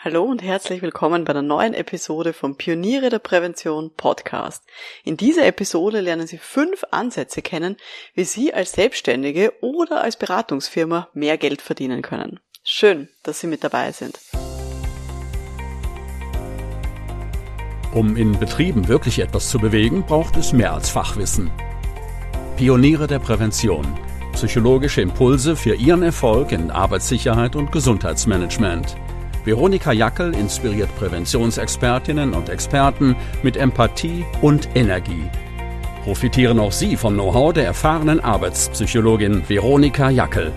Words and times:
Hallo 0.00 0.22
und 0.22 0.44
herzlich 0.44 0.80
willkommen 0.80 1.24
bei 1.24 1.30
einer 1.30 1.42
neuen 1.42 1.74
Episode 1.74 2.32
vom 2.32 2.54
Pioniere 2.54 3.08
der 3.08 3.18
Prävention 3.18 3.90
Podcast. 3.96 4.62
In 5.02 5.16
dieser 5.16 5.44
Episode 5.44 6.00
lernen 6.00 6.28
Sie 6.28 6.38
fünf 6.38 6.84
Ansätze 6.92 7.42
kennen, 7.42 7.76
wie 8.14 8.22
Sie 8.22 8.54
als 8.54 8.70
Selbstständige 8.70 9.52
oder 9.60 10.00
als 10.00 10.16
Beratungsfirma 10.16 11.08
mehr 11.14 11.36
Geld 11.36 11.60
verdienen 11.60 12.02
können. 12.02 12.38
Schön, 12.62 13.08
dass 13.24 13.40
Sie 13.40 13.48
mit 13.48 13.64
dabei 13.64 13.90
sind. 13.90 14.20
Um 17.92 18.16
in 18.16 18.38
Betrieben 18.38 18.86
wirklich 18.86 19.18
etwas 19.18 19.50
zu 19.50 19.58
bewegen, 19.58 20.04
braucht 20.06 20.36
es 20.36 20.52
mehr 20.52 20.74
als 20.74 20.90
Fachwissen. 20.90 21.50
Pioniere 22.56 23.08
der 23.08 23.18
Prävention. 23.18 23.98
Psychologische 24.32 25.00
Impulse 25.00 25.56
für 25.56 25.74
Ihren 25.74 26.04
Erfolg 26.04 26.52
in 26.52 26.70
Arbeitssicherheit 26.70 27.56
und 27.56 27.72
Gesundheitsmanagement– 27.72 28.96
Veronika 29.48 29.92
Jackel 29.92 30.34
inspiriert 30.34 30.94
Präventionsexpertinnen 30.96 32.34
und 32.34 32.50
Experten 32.50 33.16
mit 33.42 33.56
Empathie 33.56 34.26
und 34.42 34.68
Energie. 34.74 35.24
Profitieren 36.04 36.58
auch 36.58 36.70
Sie 36.70 36.98
vom 36.98 37.14
Know-how 37.14 37.54
der 37.54 37.64
erfahrenen 37.64 38.20
Arbeitspsychologin 38.20 39.48
Veronika 39.48 40.10
Jackel. 40.10 40.52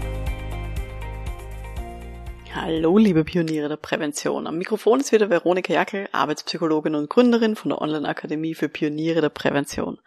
Hallo, 2.63 2.99
liebe 2.99 3.23
Pioniere 3.23 3.69
der 3.69 3.75
Prävention. 3.75 4.45
Am 4.45 4.59
Mikrofon 4.59 4.99
ist 4.99 5.11
wieder 5.11 5.31
Veronika 5.31 5.73
Jackel, 5.73 6.07
Arbeitspsychologin 6.11 6.93
und 6.93 7.09
Gründerin 7.09 7.55
von 7.55 7.69
der 7.69 7.81
Online-Akademie 7.81 8.53
für 8.53 8.69
Pioniere 8.69 9.19
der 9.19 9.29
Prävention. 9.29 9.97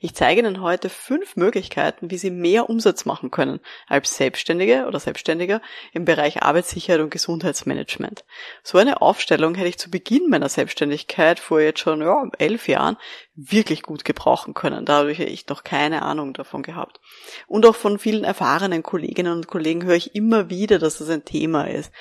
Ich 0.00 0.14
zeige 0.14 0.40
Ihnen 0.40 0.62
heute 0.62 0.88
fünf 0.88 1.36
Möglichkeiten, 1.36 2.10
wie 2.10 2.16
Sie 2.16 2.30
mehr 2.30 2.70
Umsatz 2.70 3.04
machen 3.04 3.30
können 3.30 3.60
als 3.88 4.16
Selbstständige 4.16 4.86
oder 4.86 5.00
Selbstständiger 5.00 5.60
im 5.92 6.06
Bereich 6.06 6.42
Arbeitssicherheit 6.42 7.02
und 7.02 7.10
Gesundheitsmanagement. 7.10 8.24
So 8.62 8.78
eine 8.78 9.02
Aufstellung 9.02 9.54
hätte 9.54 9.68
ich 9.68 9.78
zu 9.78 9.90
Beginn 9.90 10.30
meiner 10.30 10.48
Selbstständigkeit 10.48 11.38
vor 11.38 11.60
jetzt 11.60 11.80
schon 11.80 12.00
ja, 12.00 12.26
elf 12.38 12.68
Jahren 12.68 12.96
wirklich 13.40 13.82
gut 13.82 14.04
gebrauchen 14.04 14.52
können. 14.52 14.84
Da 14.84 14.98
habe 14.98 15.12
ich 15.12 15.48
noch 15.48 15.62
keine 15.62 16.02
Ahnung 16.02 16.32
davon 16.32 16.64
gehabt. 16.64 17.00
Und 17.46 17.64
auch 17.66 17.76
von 17.76 18.00
vielen 18.00 18.24
erfahrenen 18.24 18.82
Kolleginnen 18.82 19.32
und 19.32 19.46
Kollegen 19.46 19.84
höre 19.84 19.94
ich 19.94 20.16
immer 20.16 20.50
wieder, 20.50 20.80
dass 20.80 20.98
das 20.98 21.08
ein 21.08 21.24
Thema 21.24 21.68
ist. 21.68 21.92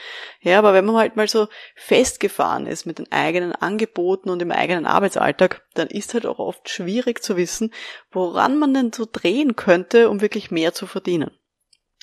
Ja, 0.41 0.57
aber 0.57 0.73
wenn 0.73 0.85
man 0.85 0.95
halt 0.95 1.15
mal 1.15 1.27
so 1.27 1.47
festgefahren 1.75 2.65
ist 2.65 2.87
mit 2.87 2.97
den 2.97 3.11
eigenen 3.11 3.53
Angeboten 3.53 4.31
und 4.31 4.41
im 4.41 4.51
eigenen 4.51 4.87
Arbeitsalltag, 4.87 5.63
dann 5.75 5.89
ist 5.89 6.15
halt 6.15 6.25
auch 6.25 6.39
oft 6.39 6.69
schwierig 6.69 7.21
zu 7.21 7.37
wissen, 7.37 7.71
woran 8.11 8.57
man 8.57 8.73
denn 8.73 8.91
so 8.91 9.05
drehen 9.09 9.55
könnte, 9.55 10.09
um 10.09 10.21
wirklich 10.21 10.49
mehr 10.49 10.73
zu 10.73 10.87
verdienen. 10.87 11.29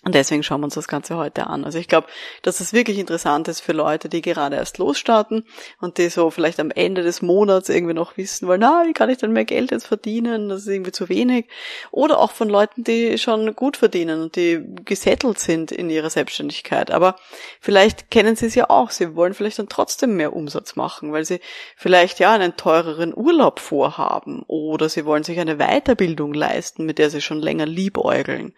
Und 0.04 0.14
deswegen 0.14 0.42
schauen 0.42 0.60
wir 0.60 0.66
uns 0.66 0.74
das 0.74 0.86
Ganze 0.86 1.16
heute 1.16 1.46
an. 1.46 1.64
Also 1.64 1.78
ich 1.78 1.88
glaube, 1.88 2.08
dass 2.42 2.58
das 2.58 2.74
wirklich 2.74 2.98
interessant 2.98 3.48
ist 3.48 3.60
für 3.60 3.72
Leute, 3.72 4.10
die 4.10 4.20
gerade 4.20 4.56
erst 4.56 4.76
losstarten 4.76 5.44
und 5.80 5.96
die 5.96 6.10
so 6.10 6.30
vielleicht 6.30 6.60
am 6.60 6.70
Ende 6.70 7.02
des 7.02 7.22
Monats 7.22 7.70
irgendwie 7.70 7.94
noch 7.94 8.18
wissen 8.18 8.46
wollen, 8.46 8.60
na, 8.60 8.84
wie 8.86 8.92
kann 8.92 9.08
ich 9.08 9.16
denn 9.16 9.32
mehr 9.32 9.46
Geld 9.46 9.70
jetzt 9.70 9.86
verdienen? 9.86 10.50
Das 10.50 10.60
ist 10.60 10.68
irgendwie 10.68 10.92
zu 10.92 11.08
wenig. 11.08 11.46
Oder 11.90 12.18
auch 12.18 12.32
von 12.32 12.50
Leuten, 12.50 12.84
die 12.84 13.16
schon 13.16 13.56
gut 13.56 13.78
verdienen 13.78 14.20
und 14.20 14.36
die 14.36 14.62
gesettelt 14.84 15.38
sind 15.38 15.72
in 15.72 15.88
ihrer 15.88 16.10
Selbstständigkeit. 16.10 16.90
Aber 16.90 17.16
vielleicht 17.60 18.10
kennen 18.10 18.36
sie 18.36 18.46
es 18.46 18.54
ja 18.54 18.68
auch. 18.68 18.90
Sie 18.90 19.16
wollen 19.16 19.32
vielleicht 19.32 19.58
dann 19.58 19.70
trotzdem 19.70 20.16
mehr 20.16 20.34
Umsatz 20.34 20.76
machen, 20.76 21.12
weil 21.12 21.24
sie 21.24 21.40
vielleicht 21.76 22.18
ja 22.18 22.32
einen 22.32 22.56
teureren 22.56 23.14
Urlaub 23.16 23.58
vorhaben 23.58 24.42
oder 24.48 24.90
sie 24.90 25.06
wollen 25.06 25.24
sich 25.24 25.40
eine 25.40 25.56
Weiterbildung 25.56 26.34
leisten, 26.34 26.84
mit 26.84 26.98
der 26.98 27.08
sie 27.08 27.22
schon 27.22 27.40
länger 27.40 27.64
liebäugeln 27.64 28.54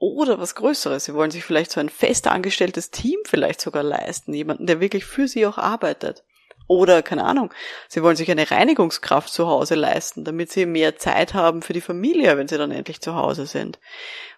oder 0.00 0.40
was 0.40 0.56
Größeres. 0.56 1.04
Sie 1.04 1.14
wollen 1.14 1.30
sich 1.30 1.44
vielleicht 1.44 1.70
so 1.70 1.78
ein 1.78 1.90
fest 1.90 2.26
angestelltes 2.26 2.90
Team 2.90 3.20
vielleicht 3.24 3.60
sogar 3.60 3.84
leisten, 3.84 4.34
jemanden, 4.34 4.66
der 4.66 4.80
wirklich 4.80 5.04
für 5.04 5.28
sie 5.28 5.46
auch 5.46 5.58
arbeitet. 5.58 6.24
Oder, 6.66 7.02
keine 7.02 7.24
Ahnung, 7.24 7.52
sie 7.88 8.00
wollen 8.02 8.14
sich 8.14 8.30
eine 8.30 8.48
Reinigungskraft 8.48 9.32
zu 9.32 9.48
Hause 9.48 9.74
leisten, 9.74 10.24
damit 10.24 10.52
sie 10.52 10.66
mehr 10.66 10.96
Zeit 10.96 11.34
haben 11.34 11.62
für 11.62 11.72
die 11.72 11.80
Familie, 11.80 12.38
wenn 12.38 12.46
sie 12.46 12.58
dann 12.58 12.70
endlich 12.70 13.00
zu 13.00 13.16
Hause 13.16 13.46
sind. 13.46 13.80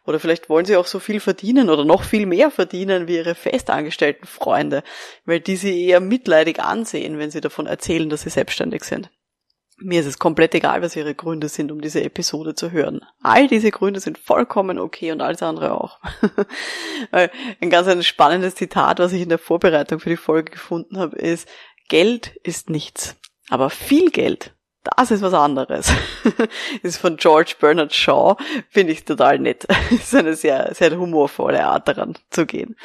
Oder 0.07 0.19
vielleicht 0.19 0.49
wollen 0.49 0.65
sie 0.65 0.77
auch 0.77 0.87
so 0.87 0.99
viel 0.99 1.21
verdienen 1.21 1.69
oder 1.69 1.85
noch 1.85 2.03
viel 2.03 2.25
mehr 2.25 2.51
verdienen 2.51 3.07
wie 3.07 3.17
ihre 3.17 3.35
festangestellten 3.35 4.27
Freunde, 4.27 4.83
weil 5.27 5.41
die 5.41 5.57
sie 5.57 5.87
eher 5.87 6.01
mitleidig 6.01 6.59
ansehen, 6.59 7.19
wenn 7.19 7.31
sie 7.31 7.43
davon 7.43 7.67
erzählen, 7.67 8.09
dass 8.09 8.23
sie 8.23 8.31
selbstständig 8.31 8.85
sind. 8.85 9.11
Mir 9.83 10.01
ist 10.01 10.07
es 10.07 10.19
komplett 10.19 10.55
egal, 10.55 10.83
was 10.83 10.97
Ihre 10.97 11.15
Gründe 11.15 11.49
sind, 11.49 11.73
um 11.73 11.81
diese 11.81 12.03
Episode 12.03 12.55
zu 12.55 12.71
hören. 12.71 13.01
All 13.23 13.49
diese 13.49 13.71
Gründe 13.71 14.01
sind 14.01 14.19
vollkommen 14.19 14.79
okay 14.79 15.13
und 15.13 15.21
alles 15.21 15.43
andere 15.43 15.73
auch. 15.73 15.99
ein 17.11 17.71
ganz 17.71 17.89
ein 17.89 18.03
spannendes 18.03 18.55
Zitat, 18.55 18.99
was 18.99 19.13
ich 19.13 19.23
in 19.23 19.29
der 19.29 19.39
Vorbereitung 19.39 20.01
für 20.01 20.11
die 20.11 20.17
Folge 20.17 20.53
gefunden 20.53 20.99
habe, 20.99 21.17
ist, 21.17 21.49
Geld 21.89 22.37
ist 22.43 22.71
nichts, 22.71 23.17
aber 23.51 23.71
viel 23.71 24.11
Geld, 24.11 24.55
das 24.83 25.11
ist 25.11 25.23
was 25.23 25.35
anderes. 25.35 25.93
ist 26.83 26.99
von 26.99 27.17
George 27.17 27.55
Bernard 27.61 27.95
Shaw, 27.95 28.37
finde 28.69 28.93
ich 28.93 29.05
total 29.05 29.39
nett. 29.39 29.67
Ist 29.91 30.15
eine 30.15 30.35
sehr, 30.35 30.75
sehr 30.75 30.97
humorvolle 30.97 31.65
Art 31.65 31.87
daran 31.87 32.15
zu 32.31 32.47
gehen. 32.47 32.77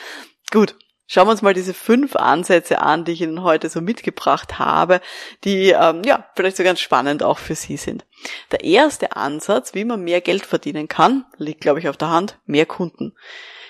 Gut, 0.52 0.76
Schauen 1.10 1.28
wir 1.28 1.32
uns 1.32 1.42
mal 1.42 1.54
diese 1.54 1.74
fünf 1.74 2.18
Ansätze 2.18 2.82
an, 2.82 3.06
die 3.06 3.14
ich 3.14 3.22
Ihnen 3.22 3.42
heute 3.42 3.70
so 3.70 3.80
mitgebracht 3.80 4.60
habe, 4.60 5.00
die 5.46 5.70
ähm, 5.70 6.02
ja 6.06 6.30
vielleicht 6.36 6.58
so 6.58 6.64
ganz 6.64 6.82
spannend 6.82 7.24
auch 7.24 7.38
für 7.38 7.56
Sie 7.56 7.78
sind. 7.78 8.06
Der 8.52 8.66
erste 8.66 9.16
Ansatz, 9.16 9.74
wie 9.74 9.86
man 9.86 10.04
mehr 10.04 10.20
Geld 10.20 10.46
verdienen 10.46 10.90
kann, 10.90 11.26
liegt, 11.38 11.62
glaube 11.62 11.80
ich, 11.80 11.88
auf 11.88 11.96
der 11.96 12.10
Hand, 12.10 12.40
mehr 12.46 12.66
Kunden. 12.66 13.16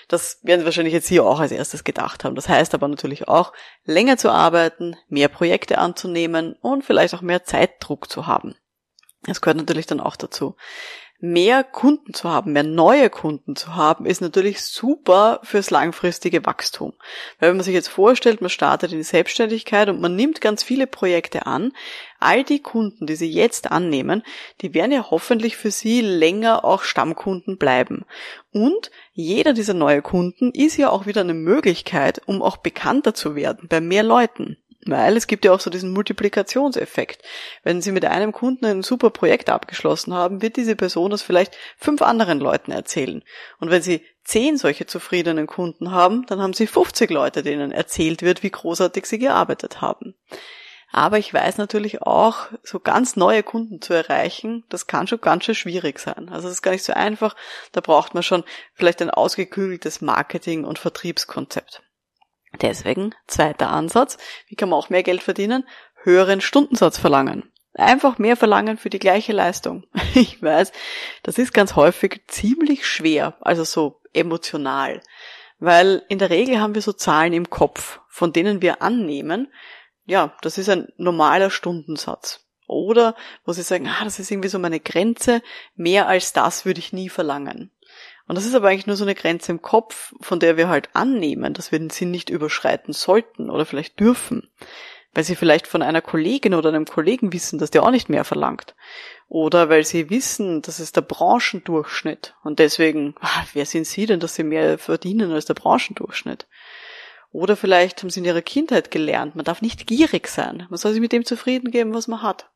Das 0.08 0.40
werden 0.42 0.64
wahrscheinlich 0.64 0.94
jetzt 0.94 1.06
hier 1.06 1.24
auch 1.24 1.38
als 1.38 1.52
erstes 1.52 1.84
gedacht 1.84 2.24
haben. 2.24 2.34
Das 2.34 2.48
heißt 2.48 2.74
aber 2.74 2.88
natürlich 2.88 3.28
auch, 3.28 3.52
länger 3.84 4.16
zu 4.16 4.30
arbeiten, 4.30 4.96
mehr 5.08 5.28
Projekte 5.28 5.78
anzunehmen 5.78 6.56
und 6.60 6.84
vielleicht 6.84 7.14
auch 7.14 7.20
mehr 7.20 7.44
Zeitdruck 7.44 8.10
zu 8.10 8.26
haben. 8.26 8.56
Das 9.22 9.40
gehört 9.40 9.58
natürlich 9.58 9.86
dann 9.86 10.00
auch 10.00 10.16
dazu 10.16 10.56
mehr 11.20 11.64
Kunden 11.64 12.14
zu 12.14 12.28
haben, 12.28 12.52
mehr 12.52 12.62
neue 12.62 13.10
Kunden 13.10 13.56
zu 13.56 13.74
haben, 13.74 14.06
ist 14.06 14.20
natürlich 14.20 14.60
super 14.60 15.40
fürs 15.42 15.70
langfristige 15.70 16.46
Wachstum. 16.46 16.92
Weil 17.38 17.50
wenn 17.50 17.56
man 17.56 17.64
sich 17.64 17.74
jetzt 17.74 17.88
vorstellt, 17.88 18.40
man 18.40 18.50
startet 18.50 18.92
in 18.92 18.98
die 18.98 19.04
Selbstständigkeit 19.04 19.88
und 19.88 20.00
man 20.00 20.14
nimmt 20.14 20.40
ganz 20.40 20.62
viele 20.62 20.86
Projekte 20.86 21.46
an, 21.46 21.72
all 22.20 22.44
die 22.44 22.60
Kunden, 22.60 23.06
die 23.06 23.16
Sie 23.16 23.30
jetzt 23.30 23.70
annehmen, 23.70 24.22
die 24.60 24.74
werden 24.74 24.92
ja 24.92 25.10
hoffentlich 25.10 25.56
für 25.56 25.72
Sie 25.72 26.00
länger 26.02 26.64
auch 26.64 26.82
Stammkunden 26.82 27.58
bleiben. 27.58 28.04
Und 28.52 28.92
jeder 29.12 29.52
dieser 29.52 29.74
neue 29.74 30.02
Kunden 30.02 30.52
ist 30.52 30.76
ja 30.76 30.90
auch 30.90 31.06
wieder 31.06 31.22
eine 31.22 31.34
Möglichkeit, 31.34 32.22
um 32.26 32.42
auch 32.42 32.58
bekannter 32.58 33.14
zu 33.14 33.34
werden 33.34 33.68
bei 33.68 33.80
mehr 33.80 34.04
Leuten. 34.04 34.56
Weil 34.90 35.16
es 35.16 35.26
gibt 35.26 35.44
ja 35.44 35.52
auch 35.52 35.60
so 35.60 35.68
diesen 35.68 35.92
Multiplikationseffekt. 35.92 37.22
Wenn 37.62 37.82
Sie 37.82 37.92
mit 37.92 38.04
einem 38.04 38.32
Kunden 38.32 38.64
ein 38.64 38.82
super 38.82 39.10
Projekt 39.10 39.50
abgeschlossen 39.50 40.14
haben, 40.14 40.40
wird 40.40 40.56
diese 40.56 40.76
Person 40.76 41.10
das 41.10 41.22
vielleicht 41.22 41.56
fünf 41.76 42.00
anderen 42.00 42.40
Leuten 42.40 42.72
erzählen. 42.72 43.22
Und 43.60 43.70
wenn 43.70 43.82
Sie 43.82 44.02
zehn 44.24 44.56
solche 44.56 44.86
zufriedenen 44.86 45.46
Kunden 45.46 45.90
haben, 45.90 46.24
dann 46.26 46.40
haben 46.40 46.54
Sie 46.54 46.66
50 46.66 47.10
Leute, 47.10 47.42
denen 47.42 47.70
erzählt 47.70 48.22
wird, 48.22 48.42
wie 48.42 48.50
großartig 48.50 49.04
Sie 49.06 49.18
gearbeitet 49.18 49.80
haben. 49.80 50.14
Aber 50.90 51.18
ich 51.18 51.34
weiß 51.34 51.58
natürlich 51.58 52.00
auch, 52.02 52.46
so 52.62 52.80
ganz 52.80 53.14
neue 53.14 53.42
Kunden 53.42 53.82
zu 53.82 53.92
erreichen, 53.92 54.64
das 54.70 54.86
kann 54.86 55.06
schon 55.06 55.20
ganz 55.20 55.44
schön 55.44 55.54
schwierig 55.54 55.98
sein. 55.98 56.30
Also 56.30 56.48
das 56.48 56.56
ist 56.56 56.62
gar 56.62 56.72
nicht 56.72 56.84
so 56.84 56.94
einfach. 56.94 57.36
Da 57.72 57.82
braucht 57.82 58.14
man 58.14 58.22
schon 58.22 58.42
vielleicht 58.72 59.02
ein 59.02 59.10
ausgeklügeltes 59.10 60.00
Marketing- 60.00 60.64
und 60.64 60.78
Vertriebskonzept. 60.78 61.82
Deswegen, 62.60 63.14
zweiter 63.26 63.70
Ansatz, 63.70 64.18
wie 64.48 64.56
kann 64.56 64.68
man 64.68 64.78
auch 64.78 64.90
mehr 64.90 65.02
Geld 65.02 65.22
verdienen? 65.22 65.66
Höheren 66.02 66.40
Stundensatz 66.40 66.98
verlangen. 66.98 67.50
Einfach 67.74 68.18
mehr 68.18 68.36
verlangen 68.36 68.76
für 68.76 68.90
die 68.90 68.98
gleiche 68.98 69.32
Leistung. 69.32 69.84
Ich 70.14 70.42
weiß, 70.42 70.72
das 71.22 71.38
ist 71.38 71.52
ganz 71.54 71.76
häufig 71.76 72.22
ziemlich 72.26 72.86
schwer, 72.86 73.36
also 73.40 73.62
so 73.62 74.00
emotional. 74.12 75.00
Weil 75.60 76.02
in 76.08 76.18
der 76.18 76.30
Regel 76.30 76.60
haben 76.60 76.74
wir 76.74 76.82
so 76.82 76.92
Zahlen 76.92 77.32
im 77.32 77.50
Kopf, 77.50 78.00
von 78.08 78.32
denen 78.32 78.62
wir 78.62 78.82
annehmen, 78.82 79.52
ja, 80.06 80.34
das 80.40 80.58
ist 80.58 80.70
ein 80.70 80.88
normaler 80.96 81.50
Stundensatz. 81.50 82.48
Oder 82.66 83.14
wo 83.44 83.52
sie 83.52 83.62
sagen, 83.62 83.88
ah, 83.88 84.04
das 84.04 84.18
ist 84.18 84.30
irgendwie 84.30 84.48
so 84.48 84.58
meine 84.58 84.80
Grenze, 84.80 85.42
mehr 85.74 86.08
als 86.08 86.32
das 86.32 86.64
würde 86.64 86.80
ich 86.80 86.92
nie 86.92 87.08
verlangen. 87.08 87.70
Und 88.28 88.36
das 88.36 88.44
ist 88.44 88.54
aber 88.54 88.68
eigentlich 88.68 88.86
nur 88.86 88.96
so 88.96 89.04
eine 89.04 89.14
Grenze 89.14 89.50
im 89.50 89.62
Kopf, 89.62 90.14
von 90.20 90.38
der 90.38 90.56
wir 90.58 90.68
halt 90.68 90.90
annehmen, 90.92 91.54
dass 91.54 91.72
wir 91.72 91.78
den 91.78 91.90
Sinn 91.90 92.10
nicht 92.10 92.28
überschreiten 92.28 92.92
sollten 92.92 93.50
oder 93.50 93.64
vielleicht 93.64 93.98
dürfen. 93.98 94.50
Weil 95.14 95.24
sie 95.24 95.34
vielleicht 95.34 95.66
von 95.66 95.80
einer 95.80 96.02
Kollegin 96.02 96.54
oder 96.54 96.68
einem 96.68 96.84
Kollegen 96.84 97.32
wissen, 97.32 97.58
dass 97.58 97.70
der 97.70 97.82
auch 97.82 97.90
nicht 97.90 98.10
mehr 98.10 98.24
verlangt. 98.24 98.76
Oder 99.28 99.70
weil 99.70 99.84
sie 99.84 100.10
wissen, 100.10 100.60
das 100.60 100.78
ist 100.78 100.96
der 100.96 101.00
Branchendurchschnitt. 101.00 102.34
Und 102.44 102.58
deswegen, 102.58 103.14
ach, 103.20 103.46
wer 103.54 103.64
sind 103.64 103.86
sie 103.86 104.04
denn, 104.04 104.20
dass 104.20 104.34
sie 104.34 104.44
mehr 104.44 104.78
verdienen 104.78 105.32
als 105.32 105.46
der 105.46 105.54
Branchendurchschnitt? 105.54 106.46
Oder 107.30 107.56
vielleicht 107.56 108.02
haben 108.02 108.10
sie 108.10 108.20
in 108.20 108.26
ihrer 108.26 108.42
Kindheit 108.42 108.90
gelernt, 108.90 109.36
man 109.36 109.44
darf 109.44 109.62
nicht 109.62 109.86
gierig 109.86 110.28
sein. 110.28 110.66
Man 110.68 110.78
soll 110.78 110.92
sich 110.92 111.00
mit 111.00 111.12
dem 111.12 111.24
zufrieden 111.24 111.70
geben, 111.70 111.94
was 111.94 112.08
man 112.08 112.22
hat. 112.22 112.50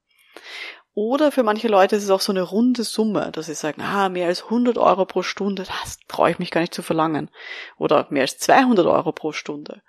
Oder 0.95 1.33
für 1.33 1.43
manche 1.43 1.69
Leute 1.69 1.97
ist 1.97 2.05
es 2.05 2.11
auch 2.11 2.21
so 2.21 2.33
eine 2.33 2.43
runde 2.43 2.85
Summe, 2.85 3.31
dass 3.33 3.47
sie 3.47 3.55
sagen, 3.55 3.81
ah, 3.81 4.11
mehr 4.11 4.27
als 4.27 4.45
100 4.45 4.77
Euro 4.77 5.07
pro 5.07 5.23
Stunde, 5.23 5.65
das 5.65 5.99
traue 6.07 6.31
ich 6.31 6.39
mich 6.39 6.51
gar 6.51 6.61
nicht 6.61 6.75
zu 6.75 6.83
verlangen. 6.83 7.31
Oder 7.79 8.07
mehr 8.11 8.23
als 8.23 8.39
200 8.39 8.87
Euro 8.87 9.13
pro 9.13 9.33
Stunde. 9.33 9.83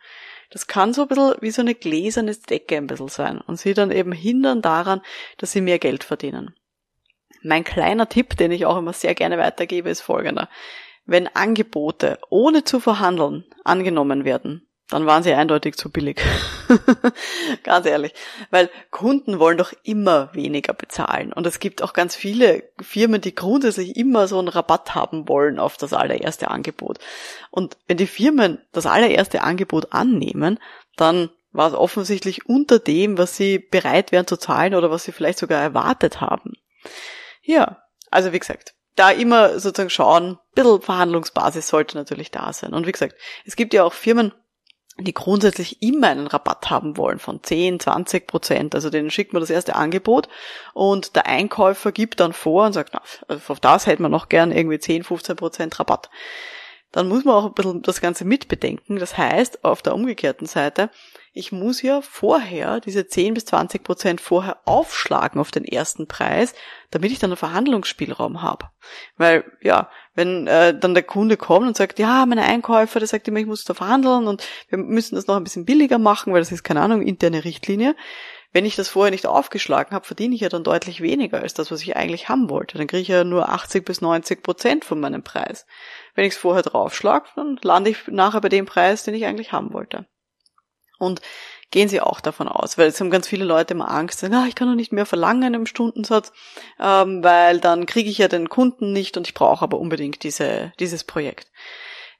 das 0.50 0.68
kann 0.68 0.94
so 0.94 1.02
ein 1.02 1.08
bisschen 1.08 1.36
wie 1.42 1.52
so 1.52 1.62
eine 1.62 1.76
gläserne 1.76 2.36
Decke 2.36 2.78
ein 2.78 2.88
bisschen 2.88 3.08
sein 3.10 3.42
und 3.42 3.58
sie 3.60 3.74
dann 3.74 3.92
eben 3.92 4.12
hindern 4.12 4.62
daran, 4.62 5.02
dass 5.38 5.52
sie 5.52 5.62
mehr 5.62 5.80
Geld 5.80 6.04
verdienen. 6.04 6.56
Mein 7.42 7.64
kleiner 7.64 8.08
Tipp, 8.08 8.38
den 8.38 8.52
ich 8.52 8.66
auch 8.66 8.78
immer 8.78 8.94
sehr 8.94 9.16
gerne 9.16 9.38
weitergebe, 9.38 9.90
ist 9.90 10.02
folgender. 10.02 10.48
Wenn 11.06 11.28
Angebote 11.28 12.20
ohne 12.30 12.64
zu 12.64 12.80
verhandeln 12.80 13.44
angenommen 13.66 14.24
werden, 14.24 14.70
dann 14.90 15.06
waren 15.06 15.24
sie 15.24 15.34
eindeutig 15.34 15.76
zu 15.76 15.90
billig. 15.90 16.22
ganz 17.64 17.86
ehrlich. 17.86 18.14
Weil 18.52 18.70
Kunden 18.92 19.40
wollen 19.40 19.58
doch 19.58 19.74
immer 19.84 20.34
weniger 20.34 20.74
bezahlen. 20.74 21.32
Und 21.32 21.48
es 21.48 21.60
gibt 21.60 21.82
auch 21.82 21.94
ganz 21.94 22.16
viele 22.16 22.64
Firmen, 22.82 23.22
die 23.22 23.34
grundsätzlich 23.34 23.96
immer 23.96 24.28
so 24.28 24.40
einen 24.40 24.50
Rabatt 24.50 24.94
haben 24.94 25.28
wollen 25.28 25.58
auf 25.58 25.78
das 25.78 25.94
allererste 25.94 26.50
Angebot. 26.50 27.00
Und 27.50 27.78
wenn 27.88 27.98
die 27.98 28.08
Firmen 28.08 28.62
das 28.72 28.86
allererste 28.86 29.42
Angebot 29.42 29.94
annehmen, 29.94 30.60
dann 30.98 31.30
war 31.54 31.70
es 31.70 31.74
offensichtlich 31.74 32.48
unter 32.48 32.80
dem, 32.80 33.18
was 33.18 33.38
sie 33.38 33.60
bereit 33.60 34.12
wären 34.12 34.28
zu 34.28 34.38
zahlen 34.38 34.76
oder 34.76 34.92
was 34.92 35.04
sie 35.04 35.12
vielleicht 35.12 35.40
sogar 35.40 35.62
erwartet 35.62 36.20
haben. 36.20 36.54
Ja, 37.42 37.84
also 38.10 38.34
wie 38.34 38.40
gesagt, 38.40 38.74
da 38.96 39.12
immer 39.12 39.60
sozusagen 39.60 39.90
schauen, 39.90 40.32
ein 40.34 40.40
bisschen 40.54 40.82
Verhandlungsbasis 40.82 41.68
sollte 41.68 41.98
natürlich 41.98 42.32
da 42.32 42.52
sein. 42.54 42.74
Und 42.74 42.86
wie 42.86 42.92
gesagt, 42.92 43.16
es 43.46 43.56
gibt 43.56 43.74
ja 43.74 43.84
auch 43.84 43.94
Firmen, 43.94 44.34
die 45.00 45.14
grundsätzlich 45.14 45.82
immer 45.82 46.10
einen 46.10 46.28
Rabatt 46.28 46.70
haben 46.70 46.98
wollen 46.98 47.20
von 47.20 47.42
10, 47.42 47.80
20 47.80 48.28
Prozent. 48.28 48.76
Also 48.76 48.90
denen 48.90 49.10
schickt 49.10 49.34
man 49.34 49.42
das 49.42 49.50
erste 49.50 49.76
Angebot 49.76 50.30
und 50.74 51.16
der 51.16 51.26
Einkäufer 51.26 51.92
gibt 51.92 52.20
dann 52.20 52.34
vor 52.34 52.66
und 52.66 52.74
sagt, 52.74 52.94
na, 52.94 53.02
auf 53.48 53.60
das 53.60 53.88
hätte 53.88 54.02
man 54.02 54.12
noch 54.12 54.30
gern 54.30 54.52
irgendwie 54.52 54.80
10, 54.80 55.04
15 55.04 55.36
Prozent 55.36 55.80
Rabatt. 55.80 56.10
Dann 56.92 57.08
muss 57.08 57.26
man 57.26 57.34
auch 57.36 57.46
ein 57.46 57.54
bisschen 57.54 57.82
das 57.82 58.02
Ganze 58.02 58.24
mitbedenken. 58.24 59.00
Das 59.00 59.18
heißt, 59.18 59.64
auf 59.66 59.82
der 59.82 59.96
umgekehrten 59.96 60.46
Seite, 60.46 60.92
ich 61.36 61.52
muss 61.52 61.82
ja 61.82 62.02
vorher 62.02 62.80
diese 62.80 63.08
10 63.08 63.34
bis 63.34 63.46
20 63.46 63.84
Prozent 63.84 64.22
vorher 64.22 64.58
aufschlagen 64.66 65.42
auf 65.42 65.50
den 65.50 65.66
ersten 65.66 66.08
Preis, 66.08 66.54
damit 66.92 67.12
ich 67.12 67.18
dann 67.18 67.32
einen 67.32 67.38
Verhandlungsspielraum 67.38 68.44
habe. 68.44 68.70
Weil, 69.18 69.44
ja, 69.60 69.90
wenn 70.14 70.46
äh, 70.46 70.78
dann 70.78 70.94
der 70.94 71.02
Kunde 71.02 71.36
kommt 71.36 71.66
und 71.66 71.76
sagt, 71.76 71.98
ja, 71.98 72.28
meine 72.28 72.44
Einkäufer, 72.44 73.00
der 73.00 73.08
sagt 73.08 73.28
immer, 73.28 73.40
ich 73.40 73.48
muss 73.48 73.66
da 73.66 73.74
verhandeln 73.74 74.28
und 74.28 74.48
wir 74.70 74.78
müssen 74.78 75.16
das 75.16 75.26
noch 75.26 75.36
ein 75.36 75.44
bisschen 75.44 75.66
billiger 75.66 75.98
machen, 75.98 76.34
weil 76.34 76.42
das 76.42 76.52
ist, 76.52 76.64
keine 76.64 76.82
Ahnung, 76.82 77.02
interne 77.02 77.44
Richtlinie. 77.44 77.96
Wenn 78.52 78.66
ich 78.66 78.76
das 78.76 78.90
vorher 78.90 79.10
nicht 79.10 79.26
aufgeschlagen 79.26 79.96
habe, 79.96 80.06
verdiene 80.06 80.36
ich 80.36 80.42
ja 80.42 80.50
dann 80.50 80.64
deutlich 80.64 81.02
weniger 81.02 81.42
als 81.42 81.56
das, 81.56 81.72
was 81.72 81.82
ich 81.82 81.96
eigentlich 81.96 82.30
haben 82.30 82.52
wollte. 82.52 82.78
Dann 82.78 82.86
kriege 82.86 83.02
ich 83.02 83.08
ja 83.08 83.24
nur 83.24 83.50
80 83.50 83.84
bis 83.84 84.02
90 84.02 84.44
Prozent 84.44 84.86
von 84.86 85.00
meinem 85.00 85.24
Preis. 85.24 85.66
Wenn 86.14 86.26
ich 86.26 86.34
es 86.34 86.40
vorher 86.40 86.62
draufschlage, 86.62 87.26
dann 87.36 87.58
lande 87.64 87.90
ich 87.90 88.08
nachher 88.08 88.42
bei 88.42 88.50
dem 88.50 88.68
Preis, 88.68 89.04
den 89.04 89.16
ich 89.16 89.26
eigentlich 89.26 89.52
haben 89.52 89.74
wollte. 89.74 90.06
Und 91.04 91.22
gehen 91.72 91.90
Sie 91.90 92.02
auch 92.02 92.22
davon 92.22 92.48
aus, 92.48 92.78
weil 92.78 92.88
es 92.88 93.00
haben 93.00 93.10
ganz 93.10 93.28
viele 93.28 93.46
Leute 93.46 93.74
immer 93.74 93.90
Angst, 93.90 94.20
sagen, 94.20 94.36
ah, 94.36 94.46
ich 94.48 94.56
kann 94.56 94.68
doch 94.68 94.76
nicht 94.76 94.94
mehr 94.94 95.06
verlangen 95.06 95.54
im 95.56 95.66
Stundensatz, 95.66 96.32
ähm, 96.80 97.24
weil 97.24 97.60
dann 97.60 97.86
kriege 97.86 98.10
ich 98.10 98.20
ja 98.20 98.28
den 98.28 98.48
Kunden 98.48 98.94
nicht 98.94 99.18
und 99.18 99.28
ich 99.28 99.34
brauche 99.34 99.64
aber 99.64 99.80
unbedingt 99.80 100.24
diese, 100.24 100.72
dieses 100.80 101.04
Projekt. 101.04 101.52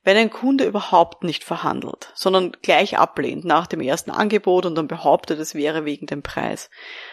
Wenn 0.04 0.18
ein 0.18 0.32
Kunde 0.32 0.66
überhaupt 0.66 1.24
nicht 1.24 1.46
verhandelt, 1.46 2.12
sondern 2.14 2.52
gleich 2.62 2.98
ablehnt 2.98 3.46
nach 3.46 3.68
dem 3.68 3.80
ersten 3.80 4.12
Angebot 4.12 4.66
und 4.66 4.76
dann 4.76 4.88
behauptet, 4.88 5.40
es 5.40 5.56
wäre 5.56 5.86
wegen 5.86 6.08
dem 6.08 6.24
Preis, 6.24 6.70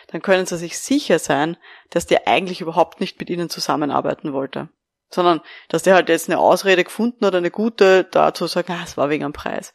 dann 0.09 0.23
können 0.23 0.47
Sie 0.47 0.57
sich 0.57 0.79
sicher 0.79 1.21
sein, 1.21 1.57
dass 1.91 2.07
der 2.07 2.27
eigentlich 2.27 2.63
überhaupt 2.63 3.01
nicht 3.01 3.21
mit 3.21 3.31
Ihnen 3.31 3.49
zusammenarbeiten 3.49 4.33
wollte 4.33 4.71
sondern 5.13 5.41
dass 5.69 5.83
der 5.83 5.95
halt 5.95 6.09
jetzt 6.09 6.29
eine 6.29 6.39
Ausrede 6.39 6.85
gefunden 6.85 7.27
hat, 7.27 7.35
eine 7.35 7.51
gute, 7.51 8.05
dazu 8.05 8.47
sagt, 8.47 8.71
ah, 8.71 8.81
es 8.85 8.97
war 8.97 9.11
wegen 9.11 9.25
am 9.25 9.33
Preis. 9.33 9.75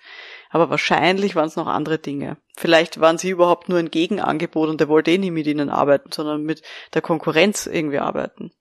Aber 0.49 0.69
wahrscheinlich 0.69 1.35
waren 1.35 1.47
es 1.47 1.55
noch 1.55 1.67
andere 1.67 1.97
Dinge. 1.97 2.37
Vielleicht 2.55 2.99
waren 2.99 3.17
sie 3.17 3.29
überhaupt 3.29 3.69
nur 3.69 3.79
ein 3.79 3.91
Gegenangebot 3.91 4.69
und 4.69 4.79
der 4.79 4.87
wollte 4.87 5.11
eh 5.11 5.17
nicht 5.17 5.31
mit 5.31 5.47
ihnen 5.47 5.69
arbeiten, 5.69 6.11
sondern 6.11 6.43
mit 6.43 6.61
der 6.93 7.01
Konkurrenz 7.01 7.65
irgendwie 7.67 7.99
arbeiten. 7.99 8.51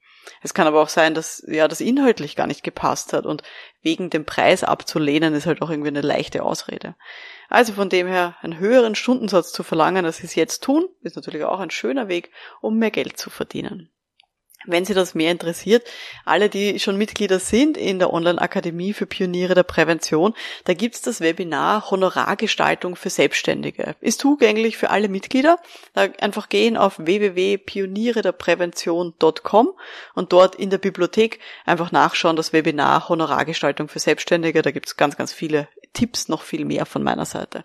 Es 0.43 0.55
kann 0.55 0.67
aber 0.67 0.81
auch 0.83 0.89
sein, 0.89 1.15
dass 1.15 1.45
ja 1.47 1.69
das 1.69 1.81
inhaltlich 1.81 2.37
gar 2.37 2.47
nicht 2.47 2.63
gepasst 2.63 3.13
hat 3.13 3.27
und 3.27 3.43
wegen 3.83 4.11
dem 4.11 4.25
Preis 4.25 4.65
abzulehnen 4.65 5.35
ist 5.35 5.47
halt 5.47 5.63
auch 5.63 5.71
irgendwie 5.71 5.89
eine 5.89 6.01
leichte 6.01 6.43
Ausrede. 6.43 6.97
Also 7.49 7.75
von 7.75 7.89
dem 7.89 8.07
her 8.07 8.37
einen 8.41 8.59
höheren 8.59 8.95
Stundensatz 8.95 9.53
zu 9.53 9.63
verlangen, 9.63 10.05
als 10.05 10.19
sie 10.19 10.27
es 10.27 10.35
jetzt 10.35 10.63
tun, 10.63 10.89
ist 11.03 11.17
natürlich 11.17 11.45
auch 11.45 11.61
ein 11.61 11.71
schöner 11.71 12.09
Weg, 12.09 12.31
um 12.61 12.79
mehr 12.79 12.91
Geld 12.91 13.19
zu 13.19 13.31
verdienen. 13.31 13.91
Wenn 14.67 14.85
Sie 14.85 14.95
das 14.95 15.15
mehr 15.15 15.31
interessiert, 15.31 15.87
alle, 16.25 16.49
die 16.49 16.79
schon 16.79 16.97
Mitglieder 16.97 17.39
sind 17.39 17.77
in 17.77 17.99
der 17.99 18.13
Online-Akademie 18.13 18.93
für 18.93 19.07
Pioniere 19.07 19.55
der 19.55 19.63
Prävention, 19.63 20.35
da 20.65 20.75
gibt's 20.75 21.03
das 21.03 21.21
Webinar 21.21 21.91
Honorargestaltung 21.91 22.97
für 22.97 23.11
Selbstständige. 23.11 23.95
Ist 24.01 24.21
zugänglich 24.21 24.77
für 24.77 24.91
alle 24.91 25.09
Mitglieder. 25.09 25.59
Da 25.93 26.09
einfach 26.21 26.49
gehen 26.49 26.77
auf 26.77 26.99
www.pionierederprävention.com 26.99 29.73
und 30.15 30.33
dort 30.33 30.55
in 30.55 30.71
der 30.71 30.79
Bibliothek 30.79 31.41
einfach 31.65 31.93
nachschauen, 31.93 32.37
das 32.37 32.53
Webinar 32.53 33.09
Honorargestaltung 33.09 33.89
für 33.89 33.99
Selbstständige. 33.99 34.63
Da 34.63 34.71
gibt's 34.71 34.97
ganz, 34.97 35.17
ganz 35.17 35.33
viele 35.33 35.69
Tipps, 35.95 36.29
noch 36.29 36.43
viel 36.43 36.65
mehr 36.65 36.87
von 36.87 37.03
meiner 37.03 37.25
Seite. 37.25 37.65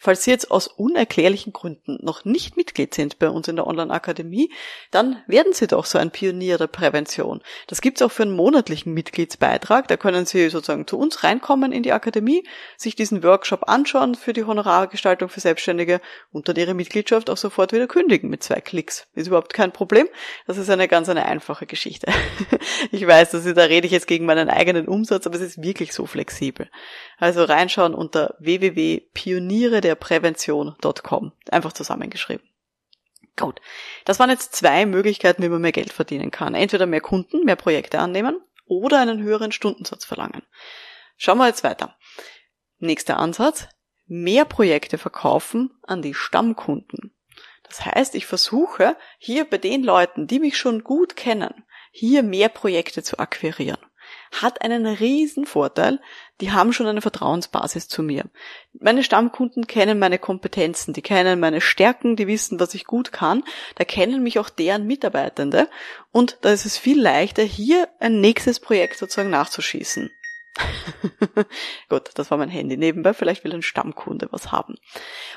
Falls 0.00 0.22
Sie 0.22 0.30
jetzt 0.30 0.52
aus 0.52 0.68
unerklärlichen 0.68 1.52
Gründen 1.52 1.98
noch 2.00 2.24
nicht 2.24 2.56
Mitglied 2.56 2.94
sind 2.94 3.18
bei 3.18 3.28
uns 3.28 3.48
in 3.48 3.56
der 3.56 3.66
Online-Akademie, 3.66 4.52
dann 4.92 5.22
werden 5.26 5.52
Sie 5.52 5.66
doch 5.66 5.86
so 5.86 5.98
ein 5.98 6.12
Pionier 6.12 6.56
der 6.56 6.68
Prävention. 6.68 7.42
Das 7.66 7.80
gibt's 7.80 8.00
auch 8.00 8.12
für 8.12 8.22
einen 8.22 8.36
monatlichen 8.36 8.94
Mitgliedsbeitrag. 8.94 9.88
Da 9.88 9.96
können 9.96 10.24
Sie 10.24 10.50
sozusagen 10.50 10.86
zu 10.86 10.98
uns 10.98 11.24
reinkommen 11.24 11.72
in 11.72 11.82
die 11.82 11.92
Akademie, 11.92 12.46
sich 12.76 12.94
diesen 12.94 13.24
Workshop 13.24 13.68
anschauen 13.68 14.14
für 14.14 14.32
die 14.32 14.44
Honorargestaltung 14.44 15.28
für 15.28 15.40
Selbstständige 15.40 16.00
und 16.30 16.48
dann 16.48 16.54
Ihre 16.54 16.74
Mitgliedschaft 16.74 17.28
auch 17.28 17.36
sofort 17.36 17.72
wieder 17.72 17.88
kündigen 17.88 18.30
mit 18.30 18.44
zwei 18.44 18.60
Klicks. 18.60 19.08
Ist 19.14 19.26
überhaupt 19.26 19.52
kein 19.52 19.72
Problem. 19.72 20.08
Das 20.46 20.58
ist 20.58 20.70
eine 20.70 20.86
ganz 20.86 21.08
eine 21.08 21.26
einfache 21.26 21.66
Geschichte. 21.66 22.12
ich 22.92 23.04
weiß, 23.04 23.32
dass 23.32 23.44
ich, 23.44 23.54
da 23.54 23.64
rede 23.64 23.86
ich 23.86 23.92
jetzt 23.92 24.06
gegen 24.06 24.26
meinen 24.26 24.48
eigenen 24.48 24.86
Umsatz, 24.86 25.26
aber 25.26 25.34
es 25.34 25.42
ist 25.42 25.60
wirklich 25.60 25.92
so 25.92 26.06
flexibel. 26.06 26.70
Also 27.18 27.42
reinschauen 27.42 27.94
unter 27.94 28.36
www.pionierederprävention.com. 29.96 31.32
Einfach 31.50 31.72
zusammengeschrieben. 31.72 32.46
Gut. 33.36 33.60
Das 34.04 34.18
waren 34.18 34.30
jetzt 34.30 34.54
zwei 34.54 34.84
Möglichkeiten, 34.84 35.42
wie 35.42 35.48
man 35.48 35.60
mehr 35.60 35.72
Geld 35.72 35.92
verdienen 35.92 36.30
kann. 36.30 36.54
Entweder 36.54 36.86
mehr 36.86 37.00
Kunden, 37.00 37.44
mehr 37.44 37.56
Projekte 37.56 38.00
annehmen 38.00 38.40
oder 38.66 39.00
einen 39.00 39.22
höheren 39.22 39.52
Stundensatz 39.52 40.04
verlangen. 40.04 40.42
Schauen 41.16 41.38
wir 41.38 41.46
jetzt 41.46 41.64
weiter. 41.64 41.96
Nächster 42.78 43.18
Ansatz. 43.18 43.68
Mehr 44.06 44.44
Projekte 44.44 44.98
verkaufen 44.98 45.70
an 45.82 46.02
die 46.02 46.14
Stammkunden. 46.14 47.14
Das 47.62 47.84
heißt, 47.84 48.14
ich 48.14 48.24
versuche 48.24 48.96
hier 49.18 49.44
bei 49.44 49.58
den 49.58 49.82
Leuten, 49.82 50.26
die 50.26 50.40
mich 50.40 50.56
schon 50.56 50.82
gut 50.82 51.14
kennen, 51.16 51.64
hier 51.90 52.22
mehr 52.22 52.48
Projekte 52.48 53.02
zu 53.02 53.18
akquirieren 53.18 53.78
hat 54.30 54.62
einen 54.62 54.86
riesen 54.86 55.46
Vorteil. 55.46 56.00
Die 56.40 56.52
haben 56.52 56.72
schon 56.72 56.86
eine 56.86 57.00
Vertrauensbasis 57.00 57.88
zu 57.88 58.02
mir. 58.02 58.24
Meine 58.72 59.02
Stammkunden 59.02 59.66
kennen 59.66 59.98
meine 59.98 60.18
Kompetenzen, 60.18 60.92
die 60.92 61.02
kennen 61.02 61.40
meine 61.40 61.60
Stärken, 61.60 62.16
die 62.16 62.26
wissen, 62.26 62.60
was 62.60 62.74
ich 62.74 62.84
gut 62.84 63.12
kann. 63.12 63.42
Da 63.74 63.84
kennen 63.84 64.22
mich 64.22 64.38
auch 64.38 64.48
deren 64.48 64.86
Mitarbeitende. 64.86 65.68
Und 66.12 66.38
da 66.42 66.50
ist 66.50 66.66
es 66.66 66.78
viel 66.78 67.00
leichter, 67.00 67.42
hier 67.42 67.88
ein 67.98 68.20
nächstes 68.20 68.60
Projekt 68.60 68.98
sozusagen 68.98 69.30
nachzuschießen. 69.30 70.10
Gut, 71.88 72.10
das 72.14 72.30
war 72.30 72.38
mein 72.38 72.48
Handy 72.48 72.76
nebenbei. 72.76 73.14
Vielleicht 73.14 73.44
will 73.44 73.54
ein 73.54 73.62
Stammkunde 73.62 74.28
was 74.30 74.52
haben. 74.52 74.76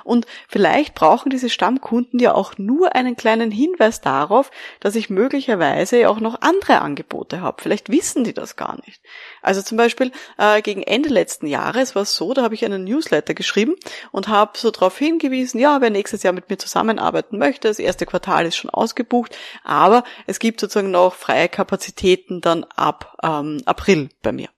Und 0.03 0.25
vielleicht 0.47 0.95
brauchen 0.95 1.29
diese 1.29 1.49
Stammkunden 1.49 2.19
ja 2.19 2.33
auch 2.33 2.57
nur 2.57 2.95
einen 2.95 3.15
kleinen 3.15 3.51
Hinweis 3.51 4.01
darauf, 4.01 4.51
dass 4.79 4.95
ich 4.95 5.09
möglicherweise 5.09 6.09
auch 6.09 6.19
noch 6.19 6.41
andere 6.41 6.81
Angebote 6.81 7.41
habe. 7.41 7.61
Vielleicht 7.61 7.89
wissen 7.89 8.23
die 8.23 8.33
das 8.33 8.55
gar 8.55 8.77
nicht. 8.85 9.01
Also 9.41 9.61
zum 9.61 9.77
Beispiel 9.77 10.11
äh, 10.37 10.61
gegen 10.61 10.83
Ende 10.83 11.09
letzten 11.09 11.47
Jahres 11.47 11.95
war 11.95 12.03
es 12.03 12.15
so, 12.15 12.33
da 12.33 12.43
habe 12.43 12.55
ich 12.55 12.65
einen 12.65 12.83
Newsletter 12.83 13.33
geschrieben 13.33 13.75
und 14.11 14.27
habe 14.27 14.57
so 14.57 14.71
darauf 14.71 14.97
hingewiesen, 14.97 15.59
ja, 15.59 15.81
wer 15.81 15.89
nächstes 15.89 16.23
Jahr 16.23 16.33
mit 16.33 16.49
mir 16.49 16.57
zusammenarbeiten 16.57 17.37
möchte, 17.37 17.67
das 17.67 17.79
erste 17.79 18.05
Quartal 18.05 18.45
ist 18.45 18.55
schon 18.55 18.69
ausgebucht, 18.69 19.37
aber 19.63 20.03
es 20.27 20.39
gibt 20.39 20.59
sozusagen 20.59 20.91
noch 20.91 21.15
freie 21.15 21.49
Kapazitäten 21.49 22.41
dann 22.41 22.63
ab 22.75 23.17
ähm, 23.23 23.61
April 23.65 24.09
bei 24.21 24.31
mir. 24.31 24.49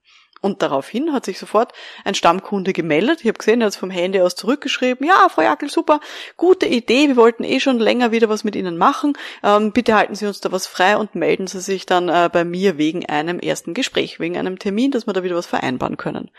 Und 0.44 0.60
daraufhin 0.60 1.14
hat 1.14 1.24
sich 1.24 1.38
sofort 1.38 1.72
ein 2.04 2.14
Stammkunde 2.14 2.74
gemeldet. 2.74 3.20
Ich 3.22 3.28
habe 3.28 3.38
gesehen, 3.38 3.62
er 3.62 3.68
hat 3.68 3.72
es 3.72 3.78
vom 3.78 3.88
Handy 3.88 4.20
aus 4.20 4.36
zurückgeschrieben. 4.36 5.06
Ja, 5.06 5.30
Frau 5.30 5.40
Jackel, 5.40 5.70
super, 5.70 6.00
gute 6.36 6.66
Idee. 6.66 7.08
Wir 7.08 7.16
wollten 7.16 7.44
eh 7.44 7.60
schon 7.60 7.78
länger 7.78 8.12
wieder 8.12 8.28
was 8.28 8.44
mit 8.44 8.54
Ihnen 8.54 8.76
machen. 8.76 9.14
Ähm, 9.42 9.72
bitte 9.72 9.94
halten 9.94 10.14
Sie 10.14 10.26
uns 10.26 10.42
da 10.42 10.52
was 10.52 10.66
frei 10.66 10.98
und 10.98 11.14
melden 11.14 11.46
Sie 11.46 11.60
sich 11.60 11.86
dann 11.86 12.10
äh, 12.10 12.28
bei 12.30 12.44
mir 12.44 12.76
wegen 12.76 13.06
einem 13.06 13.38
ersten 13.38 13.72
Gespräch, 13.72 14.20
wegen 14.20 14.36
einem 14.36 14.58
Termin, 14.58 14.90
dass 14.90 15.06
wir 15.06 15.14
da 15.14 15.22
wieder 15.22 15.34
was 15.34 15.46
vereinbaren 15.46 15.96
können. 15.96 16.30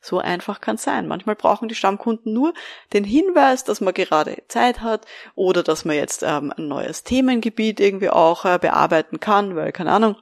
So 0.00 0.18
einfach 0.18 0.60
kann 0.60 0.74
es 0.74 0.82
sein. 0.82 1.06
Manchmal 1.06 1.36
brauchen 1.36 1.68
die 1.68 1.76
Stammkunden 1.76 2.32
nur 2.32 2.54
den 2.92 3.04
Hinweis, 3.04 3.62
dass 3.62 3.80
man 3.80 3.94
gerade 3.94 4.42
Zeit 4.48 4.80
hat 4.80 5.06
oder 5.36 5.62
dass 5.62 5.84
man 5.84 5.94
jetzt 5.94 6.24
ähm, 6.24 6.52
ein 6.56 6.66
neues 6.66 7.04
Themengebiet 7.04 7.78
irgendwie 7.78 8.10
auch 8.10 8.44
äh, 8.44 8.58
bearbeiten 8.60 9.20
kann, 9.20 9.54
weil, 9.54 9.70
keine 9.70 9.92
Ahnung, 9.92 10.16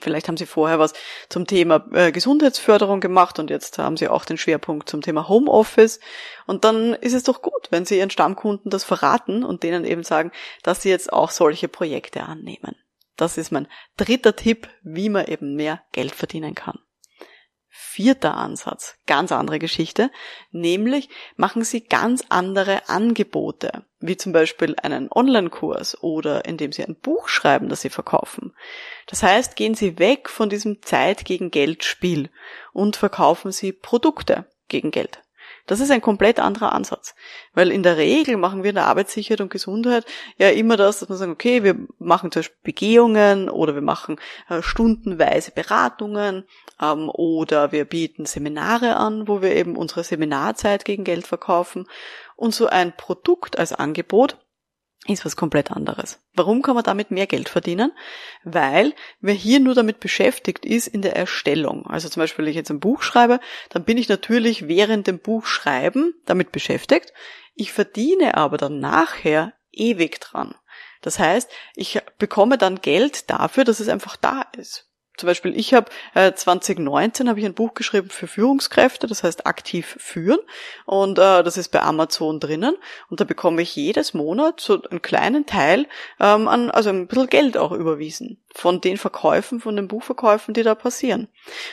Vielleicht 0.00 0.28
haben 0.28 0.36
Sie 0.36 0.46
vorher 0.46 0.78
was 0.78 0.92
zum 1.28 1.46
Thema 1.46 1.86
äh, 1.92 2.12
Gesundheitsförderung 2.12 3.00
gemacht 3.00 3.38
und 3.38 3.50
jetzt 3.50 3.78
haben 3.78 3.96
Sie 3.96 4.08
auch 4.08 4.24
den 4.24 4.38
Schwerpunkt 4.38 4.88
zum 4.88 5.02
Thema 5.02 5.28
Homeoffice. 5.28 6.00
Und 6.46 6.64
dann 6.64 6.94
ist 6.94 7.14
es 7.14 7.22
doch 7.22 7.42
gut, 7.42 7.68
wenn 7.70 7.84
Sie 7.84 7.98
Ihren 7.98 8.10
Stammkunden 8.10 8.70
das 8.70 8.84
verraten 8.84 9.44
und 9.44 9.62
denen 9.62 9.84
eben 9.84 10.02
sagen, 10.02 10.32
dass 10.62 10.82
Sie 10.82 10.90
jetzt 10.90 11.12
auch 11.12 11.30
solche 11.30 11.68
Projekte 11.68 12.22
annehmen. 12.24 12.76
Das 13.16 13.38
ist 13.38 13.52
mein 13.52 13.68
dritter 13.96 14.34
Tipp, 14.34 14.68
wie 14.82 15.08
man 15.08 15.26
eben 15.26 15.54
mehr 15.54 15.82
Geld 15.92 16.14
verdienen 16.14 16.54
kann. 16.54 16.80
Vierter 17.76 18.36
Ansatz, 18.36 18.98
ganz 19.04 19.32
andere 19.32 19.58
Geschichte, 19.58 20.12
nämlich 20.52 21.08
machen 21.34 21.64
Sie 21.64 21.80
ganz 21.80 22.22
andere 22.28 22.88
Angebote, 22.88 23.84
wie 23.98 24.16
zum 24.16 24.32
Beispiel 24.32 24.76
einen 24.80 25.08
Online-Kurs 25.10 26.00
oder 26.00 26.44
indem 26.44 26.70
Sie 26.70 26.84
ein 26.84 26.94
Buch 26.94 27.26
schreiben, 27.26 27.68
das 27.68 27.80
Sie 27.80 27.90
verkaufen. 27.90 28.54
Das 29.08 29.24
heißt, 29.24 29.56
gehen 29.56 29.74
Sie 29.74 29.98
weg 29.98 30.30
von 30.30 30.48
diesem 30.48 30.82
Zeit 30.82 31.24
gegen 31.24 31.50
Geld 31.50 31.82
Spiel 31.82 32.30
und 32.72 32.94
verkaufen 32.94 33.50
Sie 33.50 33.72
Produkte 33.72 34.46
gegen 34.68 34.92
Geld. 34.92 35.23
Das 35.66 35.80
ist 35.80 35.90
ein 35.90 36.02
komplett 36.02 36.40
anderer 36.40 36.72
Ansatz. 36.72 37.14
Weil 37.54 37.70
in 37.70 37.82
der 37.82 37.96
Regel 37.96 38.36
machen 38.36 38.62
wir 38.62 38.70
in 38.70 38.76
der 38.76 38.86
Arbeitssicherheit 38.86 39.40
und 39.40 39.50
Gesundheit 39.50 40.04
ja 40.36 40.50
immer 40.50 40.76
das, 40.76 41.00
dass 41.00 41.08
wir 41.08 41.16
sagen, 41.16 41.32
okay, 41.32 41.62
wir 41.62 41.76
machen 41.98 42.30
zum 42.30 42.40
Beispiel 42.40 42.56
Begehungen 42.62 43.48
oder 43.48 43.74
wir 43.74 43.82
machen 43.82 44.20
äh, 44.48 44.60
stundenweise 44.62 45.52
Beratungen 45.52 46.44
ähm, 46.80 47.08
oder 47.08 47.72
wir 47.72 47.86
bieten 47.86 48.26
Seminare 48.26 48.96
an, 48.96 49.26
wo 49.26 49.40
wir 49.40 49.54
eben 49.54 49.76
unsere 49.76 50.04
Seminarzeit 50.04 50.84
gegen 50.84 51.04
Geld 51.04 51.26
verkaufen. 51.26 51.86
Und 52.36 52.54
so 52.54 52.66
ein 52.66 52.96
Produkt 52.96 53.58
als 53.58 53.72
Angebot 53.72 54.36
ist 55.06 55.24
was 55.24 55.36
komplett 55.36 55.70
anderes. 55.70 56.18
Warum 56.34 56.62
kann 56.62 56.74
man 56.74 56.84
damit 56.84 57.10
mehr 57.10 57.26
Geld 57.26 57.48
verdienen? 57.48 57.92
Weil 58.42 58.94
wer 59.20 59.34
hier 59.34 59.60
nur 59.60 59.74
damit 59.74 60.00
beschäftigt 60.00 60.64
ist 60.64 60.86
in 60.86 61.02
der 61.02 61.16
Erstellung. 61.16 61.86
Also 61.86 62.08
zum 62.08 62.20
Beispiel, 62.20 62.44
wenn 62.44 62.50
ich 62.50 62.56
jetzt 62.56 62.70
ein 62.70 62.80
Buch 62.80 63.02
schreibe, 63.02 63.40
dann 63.70 63.84
bin 63.84 63.98
ich 63.98 64.08
natürlich 64.08 64.66
während 64.68 65.06
dem 65.06 65.18
Buchschreiben 65.18 66.14
damit 66.24 66.52
beschäftigt. 66.52 67.12
Ich 67.54 67.72
verdiene 67.72 68.36
aber 68.36 68.56
dann 68.56 68.80
nachher 68.80 69.52
ewig 69.72 70.20
dran. 70.20 70.54
Das 71.02 71.18
heißt, 71.18 71.50
ich 71.74 72.00
bekomme 72.18 72.56
dann 72.56 72.80
Geld 72.80 73.28
dafür, 73.28 73.64
dass 73.64 73.80
es 73.80 73.88
einfach 73.88 74.16
da 74.16 74.46
ist 74.56 74.88
zum 75.16 75.28
Beispiel, 75.28 75.56
ich 75.56 75.74
habe 75.74 75.90
äh, 76.14 76.32
2019 76.32 77.28
habe 77.28 77.38
ich 77.38 77.46
ein 77.46 77.54
Buch 77.54 77.74
geschrieben 77.74 78.10
für 78.10 78.26
Führungskräfte, 78.26 79.06
das 79.06 79.22
heißt 79.22 79.46
aktiv 79.46 79.96
führen, 80.00 80.40
und 80.86 81.18
äh, 81.18 81.42
das 81.42 81.56
ist 81.56 81.68
bei 81.68 81.82
Amazon 81.82 82.40
drinnen. 82.40 82.76
Und 83.08 83.20
da 83.20 83.24
bekomme 83.24 83.62
ich 83.62 83.76
jedes 83.76 84.14
Monat 84.14 84.60
so 84.60 84.82
einen 84.82 85.02
kleinen 85.02 85.46
Teil 85.46 85.86
ähm, 86.20 86.48
an, 86.48 86.70
also 86.70 86.90
ein 86.90 87.06
bisschen 87.06 87.28
Geld 87.28 87.56
auch 87.56 87.72
überwiesen 87.72 88.38
von 88.54 88.80
den 88.80 88.96
Verkäufen, 88.96 89.60
von 89.60 89.76
den 89.76 89.88
Buchverkäufen, 89.88 90.54
die 90.54 90.62
da 90.62 90.74
passieren. 90.74 91.28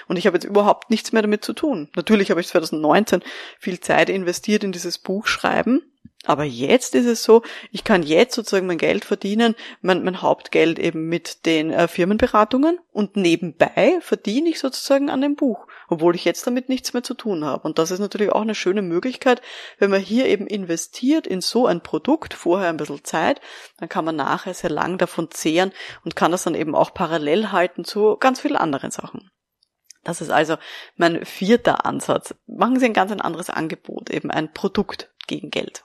Und 0.07 0.17
ich 0.17 0.27
habe 0.27 0.35
jetzt 0.35 0.45
überhaupt 0.45 0.89
nichts 0.89 1.11
mehr 1.11 1.21
damit 1.21 1.43
zu 1.43 1.53
tun. 1.53 1.89
Natürlich 1.95 2.31
habe 2.31 2.41
ich 2.41 2.47
2019 2.47 3.23
viel 3.59 3.79
Zeit 3.79 4.09
investiert 4.09 4.63
in 4.63 4.71
dieses 4.71 4.97
Buchschreiben, 4.97 5.81
aber 6.25 6.43
jetzt 6.43 6.93
ist 6.93 7.07
es 7.07 7.23
so, 7.23 7.41
ich 7.71 7.83
kann 7.83 8.03
jetzt 8.03 8.35
sozusagen 8.35 8.67
mein 8.67 8.77
Geld 8.77 9.05
verdienen, 9.05 9.55
mein, 9.81 10.03
mein 10.03 10.21
Hauptgeld 10.21 10.77
eben 10.77 11.07
mit 11.09 11.47
den 11.47 11.71
äh, 11.71 11.87
Firmenberatungen 11.87 12.79
und 12.91 13.15
nebenbei 13.15 13.97
verdiene 14.01 14.49
ich 14.49 14.59
sozusagen 14.59 15.09
an 15.09 15.21
dem 15.21 15.35
Buch, 15.35 15.65
obwohl 15.87 16.15
ich 16.15 16.23
jetzt 16.23 16.45
damit 16.45 16.69
nichts 16.69 16.93
mehr 16.93 17.01
zu 17.01 17.15
tun 17.15 17.43
habe. 17.43 17.67
Und 17.67 17.79
das 17.79 17.89
ist 17.89 17.99
natürlich 17.99 18.31
auch 18.31 18.41
eine 18.41 18.53
schöne 18.53 18.83
Möglichkeit, 18.83 19.41
wenn 19.79 19.89
man 19.89 19.99
hier 19.99 20.27
eben 20.27 20.45
investiert 20.45 21.25
in 21.25 21.41
so 21.41 21.65
ein 21.65 21.81
Produkt, 21.81 22.35
vorher 22.35 22.69
ein 22.69 22.77
bisschen 22.77 23.03
Zeit, 23.03 23.41
dann 23.79 23.89
kann 23.89 24.05
man 24.05 24.15
nachher 24.15 24.53
sehr 24.53 24.69
lang 24.69 24.99
davon 24.99 25.31
zehren 25.31 25.71
und 26.05 26.15
kann 26.15 26.31
das 26.31 26.43
dann 26.43 26.55
eben 26.55 26.75
auch 26.75 26.93
parallel 26.93 27.51
halten 27.51 27.83
zu 27.83 28.15
ganz 28.17 28.41
vielen 28.41 28.57
anderen 28.57 28.91
Sachen. 28.91 29.31
Das 30.03 30.21
ist 30.21 30.29
also 30.29 30.57
mein 30.95 31.25
vierter 31.25 31.85
Ansatz. 31.85 32.35
Machen 32.45 32.79
Sie 32.79 32.85
ein 32.85 32.93
ganz 32.93 33.11
ein 33.11 33.21
anderes 33.21 33.49
Angebot, 33.49 34.11
eben 34.11 34.29
ein 34.29 34.53
Produkt 34.53 35.11
gegen 35.27 35.49
Geld. 35.49 35.83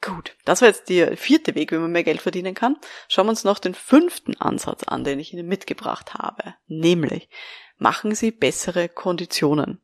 Gut, 0.00 0.36
das 0.44 0.60
war 0.60 0.68
jetzt 0.68 0.88
der 0.90 1.16
vierte 1.16 1.56
Weg, 1.56 1.72
wie 1.72 1.78
man 1.78 1.90
mehr 1.90 2.04
Geld 2.04 2.20
verdienen 2.22 2.54
kann. 2.54 2.76
Schauen 3.08 3.26
wir 3.26 3.30
uns 3.30 3.42
noch 3.42 3.58
den 3.58 3.74
fünften 3.74 4.36
Ansatz 4.40 4.84
an, 4.84 5.02
den 5.02 5.18
ich 5.18 5.32
Ihnen 5.32 5.48
mitgebracht 5.48 6.14
habe. 6.14 6.54
Nämlich, 6.68 7.28
machen 7.78 8.14
Sie 8.14 8.30
bessere 8.30 8.88
Konditionen. 8.88 9.80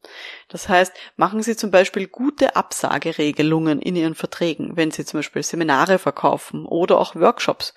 Das 0.48 0.68
heißt, 0.68 0.92
machen 1.16 1.42
Sie 1.42 1.56
zum 1.56 1.72
Beispiel 1.72 2.06
gute 2.06 2.54
Absageregelungen 2.54 3.80
in 3.80 3.96
Ihren 3.96 4.14
Verträgen, 4.14 4.76
wenn 4.76 4.92
Sie 4.92 5.04
zum 5.04 5.18
Beispiel 5.18 5.42
Seminare 5.42 5.98
verkaufen 5.98 6.64
oder 6.66 6.98
auch 6.98 7.16
Workshops. 7.16 7.74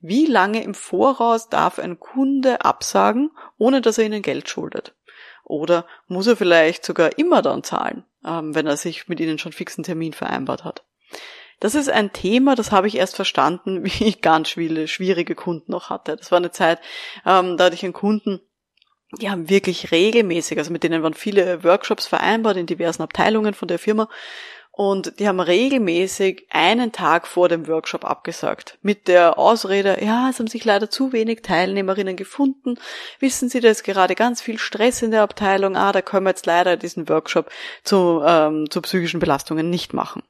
Wie 0.00 0.26
lange 0.26 0.62
im 0.62 0.74
Voraus 0.74 1.48
darf 1.48 1.78
ein 1.78 1.98
Kunde 1.98 2.64
absagen, 2.66 3.30
ohne 3.56 3.80
dass 3.80 3.96
er 3.96 4.04
Ihnen 4.04 4.22
Geld 4.22 4.48
schuldet? 4.48 4.94
Oder 5.44 5.86
muss 6.06 6.26
er 6.26 6.36
vielleicht 6.36 6.84
sogar 6.84 7.16
immer 7.16 7.40
dann 7.40 7.64
zahlen, 7.64 8.04
ähm, 8.26 8.54
wenn 8.54 8.66
er 8.66 8.76
sich 8.76 9.08
mit 9.08 9.20
Ihnen 9.20 9.38
schon 9.38 9.52
fixen 9.52 9.84
Termin 9.84 10.12
vereinbart 10.12 10.64
hat? 10.64 10.84
Das 11.60 11.74
ist 11.74 11.90
ein 11.90 12.12
Thema, 12.12 12.54
das 12.54 12.70
habe 12.70 12.86
ich 12.86 12.96
erst 12.96 13.16
verstanden, 13.16 13.84
wie 13.84 14.04
ich 14.04 14.20
ganz 14.20 14.50
viele 14.50 14.88
schwierige 14.88 15.34
Kunden 15.34 15.72
noch 15.72 15.90
hatte. 15.90 16.16
Das 16.16 16.30
war 16.30 16.38
eine 16.38 16.50
Zeit, 16.50 16.80
ähm, 17.26 17.56
da 17.56 17.64
hatte 17.64 17.74
ich 17.74 17.84
einen 17.84 17.92
Kunden, 17.92 18.40
die 19.20 19.30
haben 19.30 19.48
wirklich 19.48 19.90
regelmäßig, 19.90 20.58
also 20.58 20.70
mit 20.70 20.82
denen 20.82 21.02
waren 21.02 21.14
viele 21.14 21.64
Workshops 21.64 22.06
vereinbart 22.06 22.58
in 22.58 22.66
diversen 22.66 23.02
Abteilungen 23.02 23.54
von 23.54 23.66
der 23.66 23.78
Firma 23.78 24.08
und 24.70 25.18
die 25.18 25.26
haben 25.26 25.40
regelmäßig 25.40 26.46
einen 26.50 26.92
Tag 26.92 27.26
vor 27.26 27.48
dem 27.48 27.66
Workshop 27.66 28.04
abgesagt. 28.04 28.78
Mit 28.82 29.08
der 29.08 29.38
Ausrede, 29.38 29.98
ja, 30.04 30.28
es 30.30 30.38
haben 30.38 30.46
sich 30.46 30.64
leider 30.64 30.88
zu 30.88 31.12
wenig 31.12 31.42
Teilnehmerinnen 31.42 32.16
gefunden. 32.16 32.78
Wissen 33.18 33.48
Sie, 33.48 33.60
da 33.60 33.70
ist 33.70 33.82
gerade 33.82 34.14
ganz 34.14 34.40
viel 34.40 34.58
Stress 34.58 35.02
in 35.02 35.10
der 35.10 35.22
Abteilung. 35.22 35.74
Ah, 35.74 35.90
da 35.90 36.00
können 36.00 36.26
wir 36.26 36.30
jetzt 36.30 36.46
leider 36.46 36.76
diesen 36.76 37.08
Workshop 37.08 37.50
zu, 37.82 38.22
ähm, 38.24 38.70
zu 38.70 38.80
psychischen 38.82 39.18
Belastungen 39.18 39.68
nicht 39.68 39.94
machen 39.94 40.22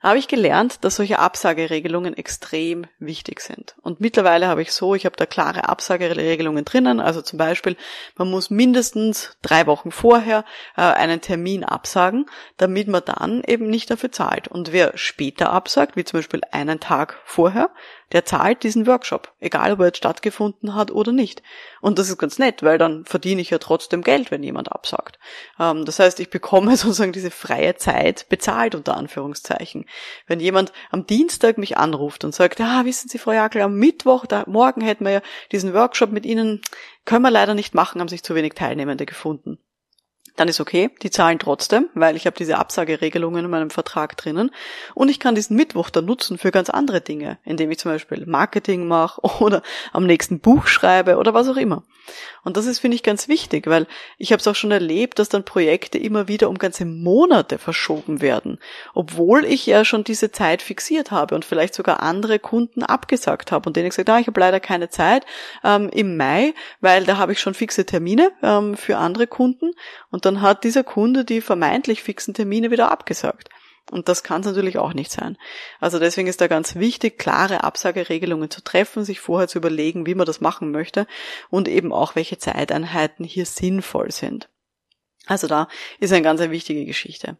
habe 0.00 0.18
ich 0.18 0.28
gelernt, 0.28 0.84
dass 0.84 0.96
solche 0.96 1.18
Absageregelungen 1.18 2.16
extrem 2.16 2.86
wichtig 3.00 3.40
sind. 3.40 3.74
Und 3.82 4.00
mittlerweile 4.00 4.46
habe 4.46 4.62
ich 4.62 4.72
so, 4.72 4.94
ich 4.94 5.04
habe 5.04 5.16
da 5.16 5.26
klare 5.26 5.68
Absageregelungen 5.68 6.64
drinnen. 6.64 7.00
Also 7.00 7.20
zum 7.20 7.38
Beispiel, 7.38 7.76
man 8.16 8.30
muss 8.30 8.48
mindestens 8.48 9.36
drei 9.42 9.66
Wochen 9.66 9.90
vorher 9.90 10.44
äh, 10.76 10.82
einen 10.82 11.20
Termin 11.20 11.64
absagen, 11.64 12.26
damit 12.58 12.86
man 12.86 13.02
dann 13.04 13.42
eben 13.44 13.68
nicht 13.68 13.90
dafür 13.90 14.12
zahlt. 14.12 14.46
Und 14.46 14.72
wer 14.72 14.96
später 14.96 15.50
absagt, 15.50 15.96
wie 15.96 16.04
zum 16.04 16.18
Beispiel 16.18 16.42
einen 16.52 16.78
Tag 16.78 17.20
vorher, 17.24 17.70
der 18.12 18.24
zahlt 18.24 18.62
diesen 18.62 18.86
Workshop, 18.86 19.32
egal 19.38 19.72
ob 19.72 19.80
er 19.80 19.86
jetzt 19.86 19.98
stattgefunden 19.98 20.74
hat 20.74 20.90
oder 20.90 21.12
nicht. 21.12 21.42
Und 21.80 21.98
das 21.98 22.08
ist 22.08 22.18
ganz 22.18 22.38
nett, 22.38 22.62
weil 22.62 22.78
dann 22.78 23.04
verdiene 23.04 23.40
ich 23.40 23.50
ja 23.50 23.58
trotzdem 23.58 24.02
Geld, 24.02 24.30
wenn 24.30 24.42
jemand 24.42 24.72
absagt. 24.72 25.18
Ähm, 25.60 25.84
das 25.84 25.98
heißt, 25.98 26.18
ich 26.20 26.30
bekomme 26.30 26.76
sozusagen 26.76 27.12
diese 27.12 27.30
freie 27.30 27.76
Zeit 27.76 28.28
bezahlt 28.28 28.74
unter 28.74 28.96
Anführungszeichen. 28.96 29.84
Wenn 30.26 30.40
jemand 30.40 30.72
am 30.90 31.06
Dienstag 31.06 31.58
mich 31.58 31.76
anruft 31.76 32.24
und 32.24 32.34
sagt, 32.34 32.60
ah, 32.60 32.84
wissen 32.84 33.08
Sie, 33.08 33.18
Frau 33.18 33.32
Jakel, 33.32 33.62
am 33.62 33.76
Mittwoch, 33.76 34.26
da, 34.26 34.44
morgen 34.46 34.80
hätten 34.80 35.04
wir 35.04 35.12
ja 35.12 35.22
diesen 35.52 35.74
Workshop 35.74 36.10
mit 36.10 36.24
Ihnen, 36.24 36.62
können 37.04 37.22
wir 37.22 37.30
leider 37.30 37.54
nicht 37.54 37.74
machen, 37.74 38.00
haben 38.00 38.08
sich 38.08 38.22
zu 38.22 38.34
wenig 38.34 38.54
Teilnehmende 38.54 39.06
gefunden 39.06 39.58
dann 40.38 40.48
ist 40.48 40.60
okay, 40.60 40.90
die 41.02 41.10
zahlen 41.10 41.38
trotzdem, 41.40 41.88
weil 41.94 42.14
ich 42.14 42.26
habe 42.26 42.36
diese 42.36 42.58
Absageregelungen 42.58 43.44
in 43.44 43.50
meinem 43.50 43.70
Vertrag 43.70 44.16
drinnen 44.16 44.50
und 44.94 45.08
ich 45.08 45.18
kann 45.18 45.34
diesen 45.34 45.56
Mittwoch 45.56 45.90
dann 45.90 46.04
nutzen 46.04 46.38
für 46.38 46.52
ganz 46.52 46.70
andere 46.70 47.00
Dinge, 47.00 47.38
indem 47.44 47.72
ich 47.72 47.78
zum 47.78 47.90
Beispiel 47.90 48.24
Marketing 48.24 48.86
mache 48.86 49.20
oder 49.40 49.62
am 49.92 50.06
nächsten 50.06 50.38
Buch 50.38 50.66
schreibe 50.68 51.16
oder 51.16 51.34
was 51.34 51.48
auch 51.48 51.56
immer. 51.56 51.82
Und 52.44 52.56
das 52.56 52.66
ist, 52.66 52.78
finde 52.78 52.94
ich, 52.94 53.02
ganz 53.02 53.28
wichtig, 53.28 53.66
weil 53.66 53.86
ich 54.16 54.32
habe 54.32 54.40
es 54.40 54.46
auch 54.46 54.54
schon 54.54 54.70
erlebt, 54.70 55.18
dass 55.18 55.28
dann 55.28 55.44
Projekte 55.44 55.98
immer 55.98 56.28
wieder 56.28 56.48
um 56.48 56.56
ganze 56.56 56.84
Monate 56.84 57.58
verschoben 57.58 58.20
werden, 58.22 58.58
obwohl 58.94 59.44
ich 59.44 59.66
ja 59.66 59.84
schon 59.84 60.04
diese 60.04 60.30
Zeit 60.30 60.62
fixiert 60.62 61.10
habe 61.10 61.34
und 61.34 61.44
vielleicht 61.44 61.74
sogar 61.74 62.02
andere 62.02 62.38
Kunden 62.38 62.82
abgesagt 62.82 63.52
habe 63.52 63.68
und 63.68 63.76
denen 63.76 63.90
gesagt, 63.90 64.08
ah, 64.08 64.18
ich 64.18 64.28
habe 64.28 64.40
leider 64.40 64.60
keine 64.60 64.88
Zeit 64.88 65.26
ähm, 65.64 65.90
im 65.90 66.16
Mai, 66.16 66.54
weil 66.80 67.04
da 67.04 67.18
habe 67.18 67.32
ich 67.32 67.40
schon 67.40 67.54
fixe 67.54 67.84
Termine 67.84 68.30
ähm, 68.42 68.76
für 68.76 68.96
andere 68.96 69.26
Kunden 69.26 69.72
und 70.10 70.24
dann 70.28 70.42
hat 70.42 70.62
dieser 70.62 70.84
Kunde 70.84 71.24
die 71.24 71.40
vermeintlich 71.40 72.02
fixen 72.02 72.34
Termine 72.34 72.70
wieder 72.70 72.92
abgesagt. 72.92 73.48
Und 73.90 74.10
das 74.10 74.22
kann 74.22 74.42
es 74.42 74.46
natürlich 74.46 74.76
auch 74.76 74.92
nicht 74.92 75.10
sein. 75.10 75.38
Also 75.80 75.98
deswegen 75.98 76.28
ist 76.28 76.42
da 76.42 76.46
ganz 76.46 76.76
wichtig, 76.76 77.18
klare 77.18 77.64
Absageregelungen 77.64 78.50
zu 78.50 78.62
treffen, 78.62 79.04
sich 79.04 79.20
vorher 79.20 79.48
zu 79.48 79.56
überlegen, 79.56 80.04
wie 80.04 80.14
man 80.14 80.26
das 80.26 80.42
machen 80.42 80.70
möchte 80.70 81.06
und 81.48 81.68
eben 81.68 81.92
auch, 81.94 82.14
welche 82.14 82.36
Zeiteinheiten 82.36 83.24
hier 83.24 83.46
sinnvoll 83.46 84.10
sind. 84.10 84.50
Also 85.28 85.46
da 85.46 85.68
ist 86.00 86.12
eine 86.12 86.22
ganz 86.22 86.40
wichtige 86.40 86.86
Geschichte. 86.86 87.36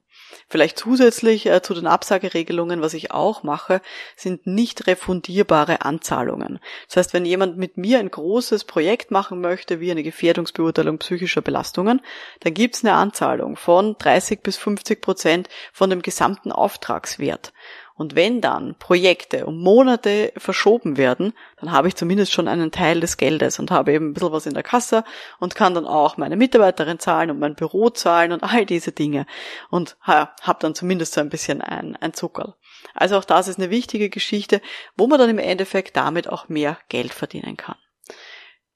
Vielleicht 0.50 0.78
zusätzlich 0.78 1.46
äh, 1.46 1.62
zu 1.62 1.72
den 1.72 1.86
Absageregelungen, 1.86 2.82
was 2.82 2.92
ich 2.92 3.12
auch 3.12 3.42
mache, 3.42 3.80
sind 4.14 4.46
nicht 4.46 4.86
refundierbare 4.86 5.82
Anzahlungen. 5.82 6.60
Das 6.86 6.98
heißt, 6.98 7.14
wenn 7.14 7.24
jemand 7.24 7.56
mit 7.56 7.78
mir 7.78 7.98
ein 7.98 8.10
großes 8.10 8.64
Projekt 8.64 9.10
machen 9.10 9.40
möchte, 9.40 9.80
wie 9.80 9.90
eine 9.90 10.02
Gefährdungsbeurteilung 10.02 10.98
psychischer 10.98 11.40
Belastungen, 11.40 12.02
dann 12.40 12.52
gibt 12.52 12.76
es 12.76 12.84
eine 12.84 12.92
Anzahlung 12.92 13.56
von 13.56 13.96
30 13.98 14.42
bis 14.42 14.58
50 14.58 15.00
Prozent 15.00 15.48
von 15.72 15.88
dem 15.88 16.02
gesamten 16.02 16.52
Auftragswert. 16.52 17.54
Und 17.98 18.14
wenn 18.14 18.40
dann 18.40 18.76
Projekte 18.78 19.44
um 19.44 19.58
Monate 19.58 20.32
verschoben 20.36 20.96
werden, 20.96 21.34
dann 21.60 21.72
habe 21.72 21.88
ich 21.88 21.96
zumindest 21.96 22.32
schon 22.32 22.46
einen 22.46 22.70
Teil 22.70 23.00
des 23.00 23.16
Geldes 23.16 23.58
und 23.58 23.72
habe 23.72 23.92
eben 23.92 24.10
ein 24.10 24.14
bisschen 24.14 24.30
was 24.30 24.46
in 24.46 24.54
der 24.54 24.62
Kasse 24.62 25.02
und 25.40 25.56
kann 25.56 25.74
dann 25.74 25.84
auch 25.84 26.16
meine 26.16 26.36
Mitarbeiterin 26.36 27.00
zahlen 27.00 27.32
und 27.32 27.40
mein 27.40 27.56
Büro 27.56 27.90
zahlen 27.90 28.30
und 28.30 28.44
all 28.44 28.64
diese 28.64 28.92
Dinge 28.92 29.26
und 29.68 29.96
habe 30.00 30.58
dann 30.60 30.76
zumindest 30.76 31.14
so 31.14 31.20
ein 31.20 31.28
bisschen 31.28 31.60
ein, 31.60 31.96
ein 31.96 32.14
Zuckerl. 32.14 32.54
Also 32.94 33.18
auch 33.18 33.24
das 33.24 33.48
ist 33.48 33.58
eine 33.58 33.70
wichtige 33.70 34.10
Geschichte, 34.10 34.62
wo 34.96 35.08
man 35.08 35.18
dann 35.18 35.30
im 35.30 35.38
Endeffekt 35.38 35.96
damit 35.96 36.28
auch 36.28 36.48
mehr 36.48 36.78
Geld 36.88 37.12
verdienen 37.12 37.56
kann. 37.56 37.76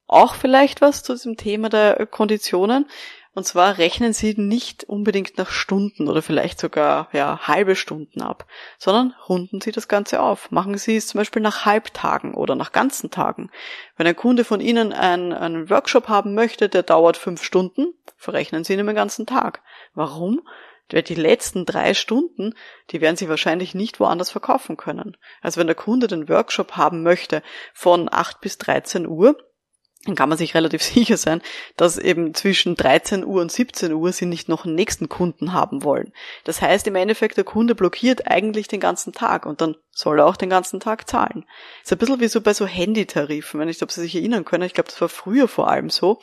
Auch 0.08 0.34
vielleicht 0.34 0.80
was 0.80 1.04
zu 1.04 1.12
diesem 1.12 1.36
Thema 1.36 1.68
der 1.68 2.06
Konditionen. 2.06 2.86
Und 3.34 3.46
zwar 3.46 3.78
rechnen 3.78 4.12
Sie 4.12 4.34
nicht 4.36 4.84
unbedingt 4.84 5.38
nach 5.38 5.50
Stunden 5.50 6.08
oder 6.08 6.20
vielleicht 6.20 6.60
sogar 6.60 7.08
ja, 7.12 7.40
halbe 7.46 7.76
Stunden 7.76 8.20
ab, 8.20 8.46
sondern 8.76 9.14
runden 9.26 9.62
Sie 9.62 9.72
das 9.72 9.88
Ganze 9.88 10.20
auf. 10.20 10.50
Machen 10.50 10.76
Sie 10.76 10.96
es 10.96 11.06
zum 11.06 11.18
Beispiel 11.18 11.40
nach 11.40 11.64
Halbtagen 11.64 12.34
oder 12.34 12.54
nach 12.56 12.72
ganzen 12.72 13.10
Tagen. 13.10 13.50
Wenn 13.96 14.06
ein 14.06 14.16
Kunde 14.16 14.44
von 14.44 14.60
Ihnen 14.60 14.92
einen, 14.92 15.32
einen 15.32 15.70
Workshop 15.70 16.08
haben 16.08 16.34
möchte, 16.34 16.68
der 16.68 16.82
dauert 16.82 17.16
fünf 17.16 17.42
Stunden, 17.42 17.94
verrechnen 18.16 18.64
Sie 18.64 18.74
ihn 18.74 18.80
im 18.80 18.94
ganzen 18.94 19.24
Tag. 19.24 19.62
Warum? 19.94 20.42
Die 20.90 21.14
letzten 21.14 21.64
drei 21.64 21.94
Stunden, 21.94 22.54
die 22.90 23.00
werden 23.00 23.16
Sie 23.16 23.30
wahrscheinlich 23.30 23.74
nicht 23.74 23.98
woanders 23.98 24.30
verkaufen 24.30 24.76
können. 24.76 25.16
Also 25.40 25.58
wenn 25.58 25.66
der 25.66 25.76
Kunde 25.76 26.06
den 26.06 26.28
Workshop 26.28 26.72
haben 26.76 27.02
möchte 27.02 27.42
von 27.72 28.12
8 28.12 28.42
bis 28.42 28.58
13 28.58 29.06
Uhr, 29.06 29.38
dann 30.04 30.14
kann 30.14 30.28
man 30.28 30.38
sich 30.38 30.54
relativ 30.54 30.82
sicher 30.82 31.16
sein, 31.16 31.42
dass 31.76 31.98
eben 31.98 32.34
zwischen 32.34 32.76
13 32.76 33.24
Uhr 33.24 33.40
und 33.40 33.52
17 33.52 33.92
Uhr 33.92 34.12
sie 34.12 34.26
nicht 34.26 34.48
noch 34.48 34.64
einen 34.64 34.74
nächsten 34.74 35.08
Kunden 35.08 35.52
haben 35.52 35.84
wollen. 35.84 36.12
Das 36.44 36.60
heißt 36.60 36.86
im 36.86 36.96
Endeffekt, 36.96 37.36
der 37.36 37.44
Kunde 37.44 37.74
blockiert 37.74 38.26
eigentlich 38.26 38.68
den 38.68 38.80
ganzen 38.80 39.12
Tag 39.12 39.46
und 39.46 39.60
dann 39.60 39.76
soll 39.94 40.20
er 40.20 40.26
auch 40.26 40.36
den 40.36 40.48
ganzen 40.48 40.80
Tag 40.80 41.08
zahlen. 41.08 41.44
Ist 41.82 41.92
ein 41.92 41.98
bisschen 41.98 42.20
wie 42.20 42.28
so 42.28 42.40
bei 42.40 42.54
so 42.54 42.66
Handytarifen, 42.66 43.60
wenn 43.60 43.68
ich, 43.68 43.82
ob 43.82 43.92
Sie 43.92 44.00
sich 44.00 44.16
erinnern 44.16 44.44
können, 44.44 44.64
ich 44.64 44.72
glaube, 44.72 44.88
das 44.88 45.00
war 45.00 45.10
früher 45.10 45.48
vor 45.48 45.68
allem 45.68 45.90
so, 45.90 46.18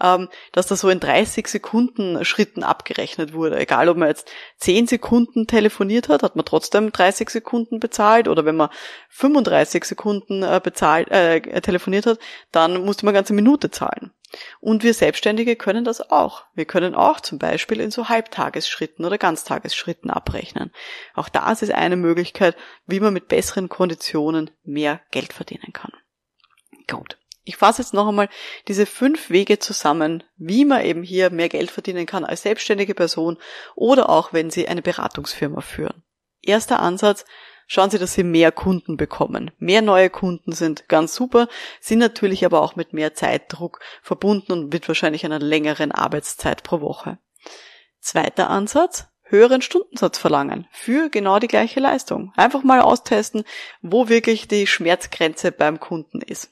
ähm, 0.00 0.28
dass 0.52 0.66
das 0.66 0.80
so 0.80 0.88
in 0.88 1.00
30 1.00 1.46
Sekunden 1.46 2.24
Schritten 2.24 2.62
abgerechnet 2.62 3.34
wurde. 3.34 3.58
Egal, 3.58 3.90
ob 3.90 3.98
man 3.98 4.08
jetzt 4.08 4.30
10 4.58 4.86
Sekunden 4.86 5.46
telefoniert 5.46 6.08
hat, 6.08 6.22
hat 6.22 6.34
man 6.34 6.46
trotzdem 6.46 6.92
30 6.92 7.28
Sekunden 7.28 7.78
bezahlt 7.78 8.26
oder 8.26 8.46
wenn 8.46 8.56
man 8.56 8.70
35 9.10 9.84
Sekunden 9.84 10.42
äh, 10.42 10.60
bezahlt, 10.62 11.10
äh, 11.10 11.60
telefoniert 11.60 12.06
hat, 12.06 12.18
dann 12.52 12.84
musste 12.84 13.04
man 13.04 13.14
ganze 13.14 13.34
Minute 13.34 13.70
zahlen. 13.70 14.12
Und 14.60 14.82
wir 14.84 14.94
Selbstständige 14.94 15.56
können 15.56 15.84
das 15.84 16.10
auch. 16.10 16.44
Wir 16.54 16.64
können 16.64 16.94
auch 16.94 17.20
zum 17.20 17.38
Beispiel 17.38 17.80
in 17.80 17.90
so 17.90 18.08
Halbtagesschritten 18.08 19.04
oder 19.04 19.18
Ganztagesschritten 19.18 20.10
abrechnen. 20.10 20.70
Auch 21.14 21.28
das 21.28 21.62
ist 21.62 21.72
eine 21.72 21.96
Möglichkeit, 21.96 22.56
wie 22.86 23.00
man 23.00 23.12
mit 23.12 23.28
besseren 23.28 23.68
Konditionen 23.68 24.50
mehr 24.62 25.00
Geld 25.10 25.32
verdienen 25.32 25.72
kann. 25.72 25.92
Gut. 26.86 27.16
Ich 27.44 27.56
fasse 27.56 27.82
jetzt 27.82 27.94
noch 27.94 28.06
einmal 28.06 28.28
diese 28.68 28.86
fünf 28.86 29.30
Wege 29.30 29.58
zusammen, 29.58 30.22
wie 30.36 30.64
man 30.64 30.84
eben 30.84 31.02
hier 31.02 31.30
mehr 31.30 31.48
Geld 31.48 31.70
verdienen 31.70 32.06
kann 32.06 32.24
als 32.24 32.42
selbstständige 32.42 32.94
Person 32.94 33.38
oder 33.74 34.08
auch 34.10 34.32
wenn 34.32 34.50
Sie 34.50 34.68
eine 34.68 34.82
Beratungsfirma 34.82 35.60
führen. 35.62 36.04
Erster 36.42 36.80
Ansatz, 36.80 37.24
schauen 37.70 37.88
Sie, 37.88 37.98
dass 37.98 38.14
Sie 38.14 38.24
mehr 38.24 38.50
Kunden 38.50 38.96
bekommen. 38.96 39.52
Mehr 39.58 39.80
neue 39.80 40.10
Kunden 40.10 40.50
sind 40.50 40.88
ganz 40.88 41.14
super, 41.14 41.48
sind 41.80 42.00
natürlich 42.00 42.44
aber 42.44 42.62
auch 42.62 42.74
mit 42.74 42.92
mehr 42.92 43.14
Zeitdruck 43.14 43.78
verbunden 44.02 44.50
und 44.50 44.72
mit 44.72 44.88
wahrscheinlich 44.88 45.24
einer 45.24 45.38
längeren 45.38 45.92
Arbeitszeit 45.92 46.64
pro 46.64 46.80
Woche. 46.80 47.18
Zweiter 48.00 48.50
Ansatz, 48.50 49.06
höheren 49.22 49.62
Stundensatz 49.62 50.18
verlangen 50.18 50.66
für 50.72 51.10
genau 51.10 51.38
die 51.38 51.46
gleiche 51.46 51.78
Leistung. 51.78 52.32
Einfach 52.34 52.64
mal 52.64 52.80
austesten, 52.80 53.44
wo 53.82 54.08
wirklich 54.08 54.48
die 54.48 54.66
Schmerzgrenze 54.66 55.52
beim 55.52 55.78
Kunden 55.78 56.20
ist. 56.20 56.50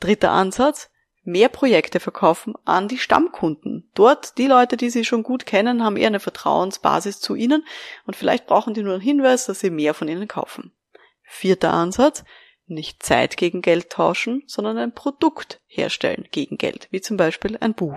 Dritter 0.00 0.30
Ansatz, 0.30 0.90
mehr 1.30 1.48
Projekte 1.48 2.00
verkaufen 2.00 2.54
an 2.64 2.88
die 2.88 2.98
Stammkunden. 2.98 3.90
Dort, 3.94 4.38
die 4.38 4.46
Leute, 4.46 4.76
die 4.76 4.90
Sie 4.90 5.04
schon 5.04 5.22
gut 5.22 5.46
kennen, 5.46 5.84
haben 5.84 5.96
eher 5.96 6.08
eine 6.08 6.20
Vertrauensbasis 6.20 7.20
zu 7.20 7.34
Ihnen 7.34 7.64
und 8.06 8.16
vielleicht 8.16 8.46
brauchen 8.46 8.74
die 8.74 8.82
nur 8.82 8.94
einen 8.94 9.02
Hinweis, 9.02 9.46
dass 9.46 9.60
Sie 9.60 9.70
mehr 9.70 9.94
von 9.94 10.08
Ihnen 10.08 10.28
kaufen. 10.28 10.72
Vierter 11.22 11.72
Ansatz, 11.72 12.24
nicht 12.66 13.02
Zeit 13.02 13.36
gegen 13.36 13.62
Geld 13.62 13.90
tauschen, 13.90 14.42
sondern 14.46 14.78
ein 14.78 14.94
Produkt 14.94 15.60
herstellen 15.66 16.28
gegen 16.30 16.56
Geld, 16.56 16.88
wie 16.90 17.00
zum 17.00 17.16
Beispiel 17.16 17.56
ein 17.60 17.74
Buch. 17.74 17.96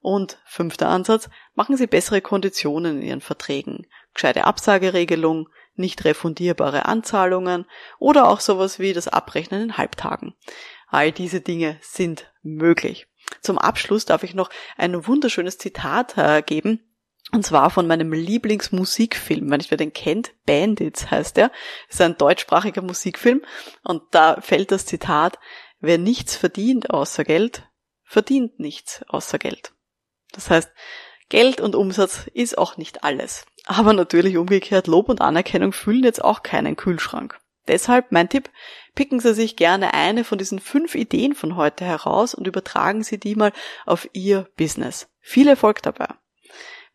Und 0.00 0.38
fünfter 0.44 0.88
Ansatz, 0.88 1.28
machen 1.54 1.76
Sie 1.76 1.86
bessere 1.86 2.20
Konditionen 2.20 3.00
in 3.00 3.06
Ihren 3.06 3.20
Verträgen, 3.20 3.86
gescheite 4.14 4.44
Absageregelung, 4.44 5.48
nicht 5.74 6.04
refundierbare 6.04 6.86
Anzahlungen 6.86 7.66
oder 7.98 8.28
auch 8.28 8.40
sowas 8.40 8.78
wie 8.78 8.92
das 8.92 9.08
Abrechnen 9.08 9.62
in 9.62 9.76
Halbtagen. 9.76 10.34
All 10.88 11.12
diese 11.12 11.40
Dinge 11.40 11.78
sind 11.82 12.32
möglich. 12.42 13.06
Zum 13.40 13.58
Abschluss 13.58 14.04
darf 14.04 14.22
ich 14.22 14.34
noch 14.34 14.50
ein 14.76 15.06
wunderschönes 15.06 15.58
Zitat 15.58 16.16
äh, 16.16 16.42
geben. 16.42 16.80
Und 17.30 17.44
zwar 17.44 17.68
von 17.68 17.86
meinem 17.86 18.12
Lieblingsmusikfilm, 18.12 19.50
wenn 19.50 19.60
ich 19.60 19.70
wer 19.70 19.76
den 19.76 19.92
kennt, 19.92 20.32
Bandits 20.46 21.10
heißt 21.10 21.36
er. 21.36 21.52
ist 21.88 22.00
ein 22.00 22.16
deutschsprachiger 22.16 22.80
Musikfilm. 22.80 23.42
Und 23.82 24.02
da 24.12 24.40
fällt 24.40 24.72
das 24.72 24.86
Zitat, 24.86 25.38
wer 25.78 25.98
nichts 25.98 26.36
verdient 26.36 26.90
außer 26.90 27.24
Geld, 27.24 27.68
verdient 28.04 28.58
nichts 28.58 29.04
außer 29.08 29.38
Geld. 29.38 29.72
Das 30.32 30.48
heißt, 30.48 30.70
Geld 31.28 31.60
und 31.60 31.74
Umsatz 31.74 32.26
ist 32.32 32.56
auch 32.56 32.78
nicht 32.78 33.04
alles. 33.04 33.44
Aber 33.66 33.92
natürlich 33.92 34.38
umgekehrt, 34.38 34.86
Lob 34.86 35.10
und 35.10 35.20
Anerkennung 35.20 35.72
füllen 35.72 36.04
jetzt 36.04 36.24
auch 36.24 36.42
keinen 36.42 36.76
Kühlschrank. 36.76 37.38
Deshalb 37.68 38.10
mein 38.10 38.28
Tipp, 38.28 38.50
picken 38.94 39.20
Sie 39.20 39.34
sich 39.34 39.56
gerne 39.56 39.94
eine 39.94 40.24
von 40.24 40.38
diesen 40.38 40.58
fünf 40.58 40.94
Ideen 40.94 41.34
von 41.34 41.56
heute 41.56 41.84
heraus 41.84 42.34
und 42.34 42.46
übertragen 42.46 43.04
Sie 43.04 43.18
die 43.18 43.36
mal 43.36 43.52
auf 43.86 44.08
Ihr 44.12 44.48
Business. 44.56 45.08
Viel 45.20 45.46
Erfolg 45.48 45.82
dabei. 45.82 46.08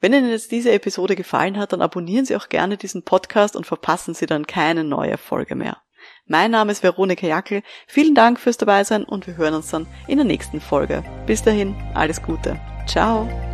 Wenn 0.01 0.11
Ihnen 0.11 0.29
jetzt 0.29 0.51
diese 0.51 0.73
Episode 0.73 1.15
gefallen 1.15 1.57
hat, 1.57 1.71
dann 1.71 1.81
abonnieren 1.81 2.25
Sie 2.25 2.35
auch 2.35 2.49
gerne 2.49 2.75
diesen 2.75 3.03
Podcast 3.03 3.55
und 3.55 3.65
verpassen 3.65 4.13
Sie 4.13 4.25
dann 4.25 4.47
keine 4.47 4.83
neue 4.83 5.17
Folge 5.17 5.55
mehr. 5.55 5.77
Mein 6.25 6.51
Name 6.51 6.71
ist 6.71 6.83
Veronika 6.83 7.25
Jackel. 7.25 7.63
Vielen 7.87 8.15
Dank 8.15 8.39
fürs 8.39 8.57
Dabeisein 8.57 9.05
und 9.05 9.27
wir 9.27 9.37
hören 9.37 9.53
uns 9.53 9.69
dann 9.69 9.87
in 10.07 10.17
der 10.17 10.25
nächsten 10.25 10.59
Folge. 10.59 11.03
Bis 11.25 11.43
dahin, 11.43 11.75
alles 11.93 12.21
Gute. 12.21 12.59
Ciao. 12.85 13.52